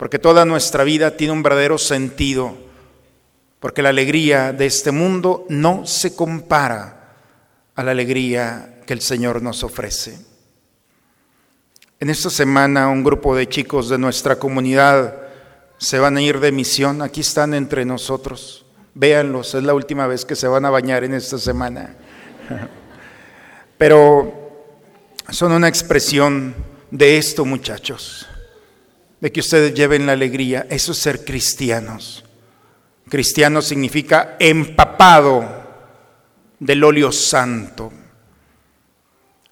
Porque 0.03 0.19
toda 0.19 0.43
nuestra 0.43 0.83
vida 0.83 1.15
tiene 1.15 1.31
un 1.31 1.43
verdadero 1.43 1.77
sentido. 1.77 2.57
Porque 3.61 3.81
la 3.81 3.87
alegría 3.87 4.51
de 4.51 4.65
este 4.65 4.91
mundo 4.91 5.45
no 5.47 5.87
se 5.87 6.13
compara 6.13 7.13
a 7.73 7.83
la 7.83 7.91
alegría 7.91 8.81
que 8.85 8.91
el 8.91 8.99
Señor 8.99 9.41
nos 9.41 9.63
ofrece. 9.63 10.19
En 12.01 12.09
esta 12.09 12.29
semana 12.29 12.89
un 12.89 13.01
grupo 13.01 13.33
de 13.33 13.47
chicos 13.47 13.87
de 13.87 13.97
nuestra 13.97 14.35
comunidad 14.35 15.21
se 15.77 15.99
van 15.99 16.17
a 16.17 16.21
ir 16.21 16.41
de 16.41 16.51
misión. 16.51 17.01
Aquí 17.01 17.21
están 17.21 17.53
entre 17.53 17.85
nosotros. 17.85 18.65
Véanlos, 18.95 19.55
es 19.55 19.63
la 19.63 19.73
última 19.73 20.05
vez 20.05 20.25
que 20.25 20.35
se 20.35 20.49
van 20.49 20.65
a 20.65 20.69
bañar 20.69 21.05
en 21.05 21.13
esta 21.13 21.37
semana. 21.37 21.95
Pero 23.77 24.67
son 25.29 25.53
una 25.53 25.69
expresión 25.69 26.53
de 26.91 27.17
esto, 27.17 27.45
muchachos, 27.45 28.27
de 29.23 29.31
que 29.31 29.39
ustedes 29.39 29.73
lleven 29.73 30.05
la 30.05 30.11
alegría. 30.11 30.67
Eso 30.69 30.91
es 30.91 30.97
ser 30.97 31.23
cristianos. 31.23 32.25
Cristiano 33.07 33.61
significa 33.61 34.35
empapado 34.37 35.45
del 36.59 36.83
óleo 36.83 37.09
santo. 37.13 37.89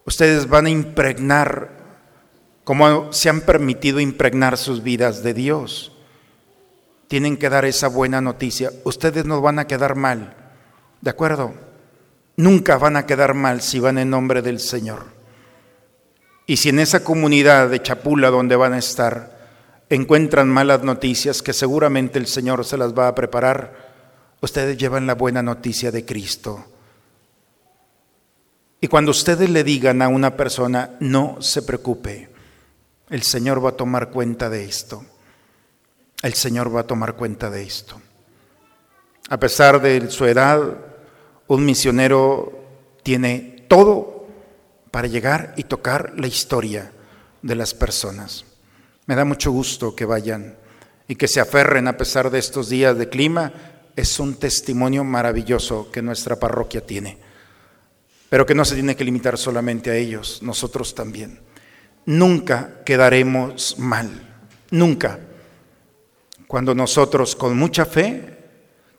Ustedes 0.03 0.49
van 0.49 0.65
a 0.65 0.69
impregnar, 0.69 1.69
como 2.65 3.13
se 3.13 3.29
han 3.29 3.39
permitido 3.39 4.01
impregnar 4.01 4.57
sus 4.57 4.83
vidas 4.83 5.23
de 5.23 5.33
Dios. 5.33 5.93
Tienen 7.07 7.37
que 7.37 7.47
dar 7.47 7.63
esa 7.63 7.87
buena 7.87 8.19
noticia. 8.19 8.73
Ustedes 8.83 9.23
no 9.23 9.39
van 9.39 9.57
a 9.57 9.67
quedar 9.67 9.95
mal, 9.95 10.35
¿de 10.99 11.11
acuerdo? 11.11 11.53
Nunca 12.35 12.77
van 12.77 12.97
a 12.97 13.05
quedar 13.05 13.35
mal 13.35 13.61
si 13.61 13.79
van 13.79 13.99
en 13.99 14.09
nombre 14.09 14.41
del 14.41 14.59
Señor. 14.59 15.05
Y 16.45 16.57
si 16.57 16.67
en 16.67 16.79
esa 16.79 17.05
comunidad 17.05 17.69
de 17.69 17.81
Chapula 17.81 18.29
donde 18.29 18.57
van 18.57 18.73
a 18.73 18.77
estar 18.79 19.39
encuentran 19.95 20.47
malas 20.47 20.83
noticias 20.83 21.41
que 21.41 21.53
seguramente 21.53 22.17
el 22.17 22.27
Señor 22.27 22.63
se 22.65 22.77
las 22.77 22.97
va 22.97 23.09
a 23.09 23.15
preparar, 23.15 23.91
ustedes 24.39 24.77
llevan 24.77 25.05
la 25.05 25.15
buena 25.15 25.43
noticia 25.43 25.91
de 25.91 26.05
Cristo. 26.05 26.65
Y 28.79 28.87
cuando 28.87 29.11
ustedes 29.11 29.49
le 29.49 29.63
digan 29.63 30.01
a 30.01 30.07
una 30.07 30.37
persona, 30.37 30.95
no 31.01 31.41
se 31.41 31.61
preocupe, 31.61 32.29
el 33.09 33.21
Señor 33.21 33.63
va 33.63 33.71
a 33.71 33.77
tomar 33.77 34.09
cuenta 34.09 34.49
de 34.49 34.63
esto. 34.63 35.05
El 36.23 36.33
Señor 36.33 36.73
va 36.73 36.81
a 36.81 36.87
tomar 36.87 37.15
cuenta 37.15 37.49
de 37.49 37.63
esto. 37.63 38.01
A 39.29 39.37
pesar 39.37 39.81
de 39.81 40.09
su 40.09 40.25
edad, 40.25 40.77
un 41.47 41.65
misionero 41.65 42.53
tiene 43.03 43.65
todo 43.67 44.27
para 44.89 45.07
llegar 45.07 45.53
y 45.57 45.63
tocar 45.63 46.13
la 46.17 46.27
historia 46.27 46.91
de 47.41 47.55
las 47.55 47.73
personas. 47.73 48.45
Me 49.07 49.15
da 49.15 49.25
mucho 49.25 49.51
gusto 49.51 49.95
que 49.95 50.05
vayan 50.05 50.55
y 51.07 51.15
que 51.15 51.27
se 51.27 51.39
aferren 51.39 51.87
a 51.87 51.97
pesar 51.97 52.29
de 52.29 52.39
estos 52.39 52.69
días 52.69 52.97
de 52.97 53.09
clima. 53.09 53.51
Es 53.95 54.19
un 54.19 54.35
testimonio 54.35 55.03
maravilloso 55.03 55.91
que 55.91 56.01
nuestra 56.01 56.37
parroquia 56.37 56.85
tiene, 56.85 57.17
pero 58.29 58.45
que 58.45 58.55
no 58.55 58.63
se 58.63 58.75
tiene 58.75 58.95
que 58.95 59.03
limitar 59.03 59.37
solamente 59.37 59.91
a 59.91 59.95
ellos, 59.95 60.41
nosotros 60.41 60.95
también. 60.95 61.39
Nunca 62.05 62.83
quedaremos 62.85 63.77
mal, 63.77 64.09
nunca. 64.69 65.19
Cuando 66.47 66.73
nosotros 66.73 67.35
con 67.35 67.57
mucha 67.57 67.85
fe, 67.85 68.37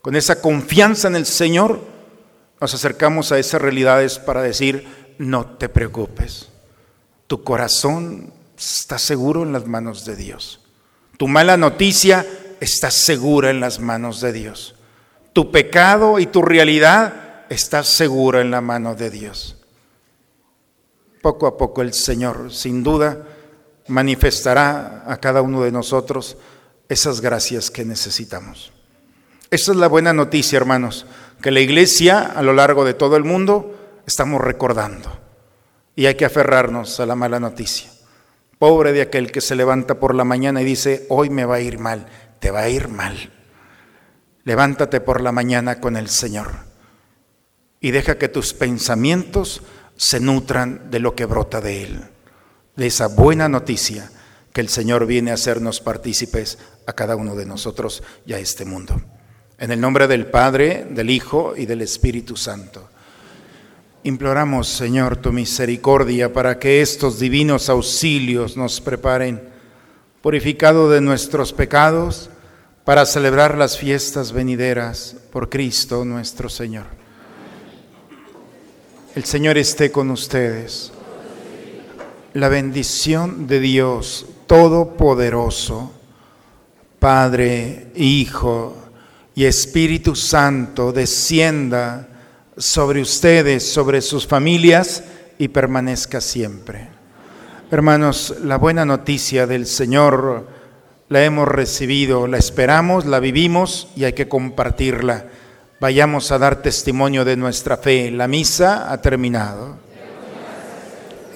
con 0.02 0.16
esa 0.16 0.40
confianza 0.40 1.08
en 1.08 1.16
el 1.16 1.26
Señor, 1.26 1.80
nos 2.60 2.74
acercamos 2.74 3.32
a 3.32 3.38
esas 3.38 3.62
realidades 3.62 4.18
para 4.18 4.42
decir, 4.42 4.86
no 5.18 5.46
te 5.46 5.68
preocupes, 5.68 6.48
tu 7.26 7.42
corazón 7.42 8.32
está 8.62 8.98
seguro 8.98 9.42
en 9.42 9.52
las 9.52 9.66
manos 9.66 10.04
de 10.04 10.16
Dios. 10.16 10.60
Tu 11.16 11.28
mala 11.28 11.56
noticia 11.56 12.26
está 12.60 12.90
segura 12.90 13.50
en 13.50 13.60
las 13.60 13.80
manos 13.80 14.20
de 14.20 14.32
Dios. 14.32 14.74
Tu 15.32 15.50
pecado 15.50 16.18
y 16.18 16.26
tu 16.26 16.42
realidad 16.42 17.44
está 17.48 17.82
segura 17.82 18.40
en 18.40 18.50
la 18.50 18.60
mano 18.60 18.94
de 18.94 19.10
Dios. 19.10 19.56
Poco 21.20 21.46
a 21.46 21.56
poco 21.56 21.82
el 21.82 21.92
Señor, 21.92 22.52
sin 22.52 22.82
duda, 22.82 23.26
manifestará 23.88 25.04
a 25.06 25.16
cada 25.18 25.42
uno 25.42 25.62
de 25.62 25.72
nosotros 25.72 26.36
esas 26.88 27.20
gracias 27.20 27.70
que 27.70 27.84
necesitamos. 27.84 28.72
Esa 29.50 29.72
es 29.72 29.78
la 29.78 29.88
buena 29.88 30.12
noticia, 30.12 30.56
hermanos, 30.56 31.06
que 31.40 31.50
la 31.50 31.60
iglesia 31.60 32.22
a 32.22 32.42
lo 32.42 32.52
largo 32.52 32.84
de 32.84 32.94
todo 32.94 33.16
el 33.16 33.24
mundo 33.24 34.02
estamos 34.06 34.40
recordando. 34.40 35.10
Y 35.94 36.06
hay 36.06 36.14
que 36.14 36.24
aferrarnos 36.24 36.98
a 37.00 37.06
la 37.06 37.14
mala 37.14 37.38
noticia. 37.38 37.90
Pobre 38.62 38.92
de 38.92 39.02
aquel 39.02 39.32
que 39.32 39.40
se 39.40 39.56
levanta 39.56 39.98
por 39.98 40.14
la 40.14 40.22
mañana 40.22 40.62
y 40.62 40.64
dice, 40.64 41.04
hoy 41.08 41.30
me 41.30 41.44
va 41.44 41.56
a 41.56 41.60
ir 41.60 41.80
mal, 41.80 42.06
te 42.38 42.52
va 42.52 42.60
a 42.60 42.68
ir 42.68 42.86
mal. 42.86 43.32
Levántate 44.44 45.00
por 45.00 45.20
la 45.20 45.32
mañana 45.32 45.80
con 45.80 45.96
el 45.96 46.08
Señor 46.08 46.46
y 47.80 47.90
deja 47.90 48.18
que 48.18 48.28
tus 48.28 48.54
pensamientos 48.54 49.62
se 49.96 50.20
nutran 50.20 50.92
de 50.92 51.00
lo 51.00 51.16
que 51.16 51.24
brota 51.24 51.60
de 51.60 51.82
Él, 51.82 52.04
de 52.76 52.86
esa 52.86 53.08
buena 53.08 53.48
noticia 53.48 54.12
que 54.52 54.60
el 54.60 54.68
Señor 54.68 55.06
viene 55.06 55.32
a 55.32 55.34
hacernos 55.34 55.80
partícipes 55.80 56.60
a 56.86 56.92
cada 56.92 57.16
uno 57.16 57.34
de 57.34 57.46
nosotros 57.46 58.04
y 58.26 58.34
a 58.34 58.38
este 58.38 58.64
mundo. 58.64 58.94
En 59.58 59.72
el 59.72 59.80
nombre 59.80 60.06
del 60.06 60.26
Padre, 60.26 60.86
del 60.88 61.10
Hijo 61.10 61.54
y 61.56 61.66
del 61.66 61.82
Espíritu 61.82 62.36
Santo. 62.36 62.91
Imploramos, 64.04 64.66
Señor, 64.66 65.16
tu 65.16 65.32
misericordia 65.32 66.32
para 66.32 66.58
que 66.58 66.80
estos 66.80 67.20
divinos 67.20 67.68
auxilios 67.68 68.56
nos 68.56 68.80
preparen, 68.80 69.40
purificado 70.20 70.90
de 70.90 71.00
nuestros 71.00 71.52
pecados, 71.52 72.28
para 72.84 73.06
celebrar 73.06 73.56
las 73.56 73.78
fiestas 73.78 74.32
venideras 74.32 75.14
por 75.30 75.48
Cristo 75.48 76.04
nuestro 76.04 76.48
Señor. 76.48 76.86
El 79.14 79.24
Señor 79.24 79.56
esté 79.56 79.92
con 79.92 80.10
ustedes. 80.10 80.90
La 82.34 82.48
bendición 82.48 83.46
de 83.46 83.60
Dios 83.60 84.26
Todopoderoso, 84.48 85.92
Padre, 86.98 87.92
Hijo 87.94 88.76
y 89.36 89.44
Espíritu 89.44 90.16
Santo, 90.16 90.92
descienda 90.92 92.08
sobre 92.56 93.00
ustedes, 93.00 93.66
sobre 93.70 94.02
sus 94.02 94.26
familias 94.26 95.04
y 95.38 95.48
permanezca 95.48 96.20
siempre. 96.20 96.88
Hermanos, 97.70 98.34
la 98.42 98.58
buena 98.58 98.84
noticia 98.84 99.46
del 99.46 99.66
Señor 99.66 100.46
la 101.08 101.24
hemos 101.24 101.48
recibido, 101.48 102.26
la 102.26 102.38
esperamos, 102.38 103.06
la 103.06 103.20
vivimos 103.20 103.88
y 103.96 104.04
hay 104.04 104.12
que 104.12 104.28
compartirla. 104.28 105.26
Vayamos 105.80 106.30
a 106.30 106.38
dar 106.38 106.62
testimonio 106.62 107.24
de 107.24 107.36
nuestra 107.36 107.76
fe. 107.76 108.10
La 108.10 108.28
misa 108.28 108.92
ha 108.92 109.00
terminado. 109.00 109.76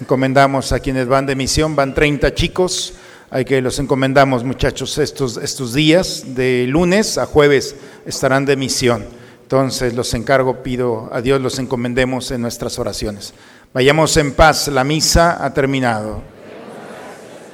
Encomendamos 0.00 0.72
a 0.72 0.78
quienes 0.78 1.08
van 1.08 1.26
de 1.26 1.34
misión, 1.34 1.74
van 1.74 1.94
30 1.94 2.34
chicos. 2.34 2.94
Hay 3.30 3.44
que 3.44 3.60
los 3.60 3.78
encomendamos, 3.78 4.44
muchachos, 4.44 4.98
estos, 4.98 5.36
estos 5.38 5.74
días, 5.74 6.34
de 6.34 6.66
lunes 6.68 7.18
a 7.18 7.26
jueves 7.26 7.74
estarán 8.04 8.44
de 8.44 8.56
misión. 8.56 9.04
Entonces 9.46 9.94
los 9.94 10.12
encargo, 10.12 10.64
pido 10.64 11.08
a 11.12 11.20
Dios, 11.20 11.40
los 11.40 11.60
encomendemos 11.60 12.32
en 12.32 12.42
nuestras 12.42 12.80
oraciones. 12.80 13.32
Vayamos 13.72 14.16
en 14.16 14.32
paz, 14.32 14.66
la 14.66 14.82
misa 14.82 15.44
ha 15.44 15.54
terminado. 15.54 16.20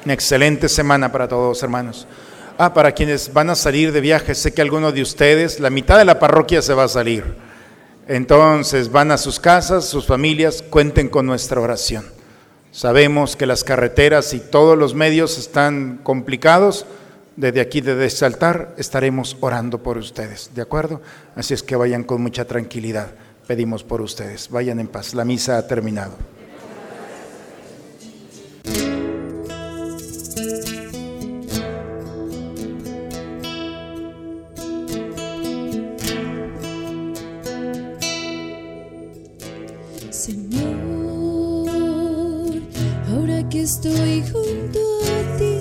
Una 0.02 0.14
excelente 0.14 0.70
semana 0.70 1.12
para 1.12 1.28
todos, 1.28 1.62
hermanos. 1.62 2.06
Ah, 2.56 2.72
para 2.72 2.92
quienes 2.92 3.30
van 3.30 3.50
a 3.50 3.54
salir 3.54 3.92
de 3.92 4.00
viaje, 4.00 4.34
sé 4.34 4.54
que 4.54 4.62
algunos 4.62 4.94
de 4.94 5.02
ustedes, 5.02 5.60
la 5.60 5.68
mitad 5.68 5.98
de 5.98 6.06
la 6.06 6.18
parroquia 6.18 6.62
se 6.62 6.72
va 6.72 6.84
a 6.84 6.88
salir. 6.88 7.24
Entonces 8.08 8.90
van 8.90 9.10
a 9.10 9.18
sus 9.18 9.38
casas, 9.38 9.84
sus 9.84 10.06
familias, 10.06 10.62
cuenten 10.62 11.10
con 11.10 11.26
nuestra 11.26 11.60
oración. 11.60 12.06
Sabemos 12.70 13.36
que 13.36 13.44
las 13.44 13.64
carreteras 13.64 14.32
y 14.32 14.40
todos 14.40 14.78
los 14.78 14.94
medios 14.94 15.36
están 15.36 16.00
complicados 16.02 16.86
desde 17.36 17.60
aquí, 17.60 17.80
desde 17.80 18.06
este 18.06 18.24
altar, 18.24 18.74
estaremos 18.76 19.36
orando 19.40 19.82
por 19.82 19.98
ustedes, 19.98 20.50
¿de 20.54 20.62
acuerdo? 20.62 21.00
Así 21.34 21.54
es 21.54 21.62
que 21.62 21.76
vayan 21.76 22.04
con 22.04 22.22
mucha 22.22 22.44
tranquilidad, 22.44 23.08
pedimos 23.46 23.84
por 23.84 24.00
ustedes, 24.00 24.48
vayan 24.50 24.80
en 24.80 24.88
paz, 24.88 25.14
la 25.14 25.24
misa 25.24 25.58
ha 25.58 25.66
terminado. 25.66 26.16
Señor, 40.10 40.62
ahora 43.08 43.48
que 43.48 43.62
estoy 43.62 44.22
junto 44.30 44.78
a 44.78 45.36
ti, 45.38 45.51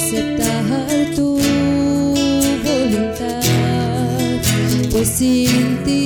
aceptar 0.00 1.14
tu 1.14 1.38
voluntad. 2.64 3.42
Pues 4.90 5.08
sin 5.08 5.84
ti, 5.84 5.99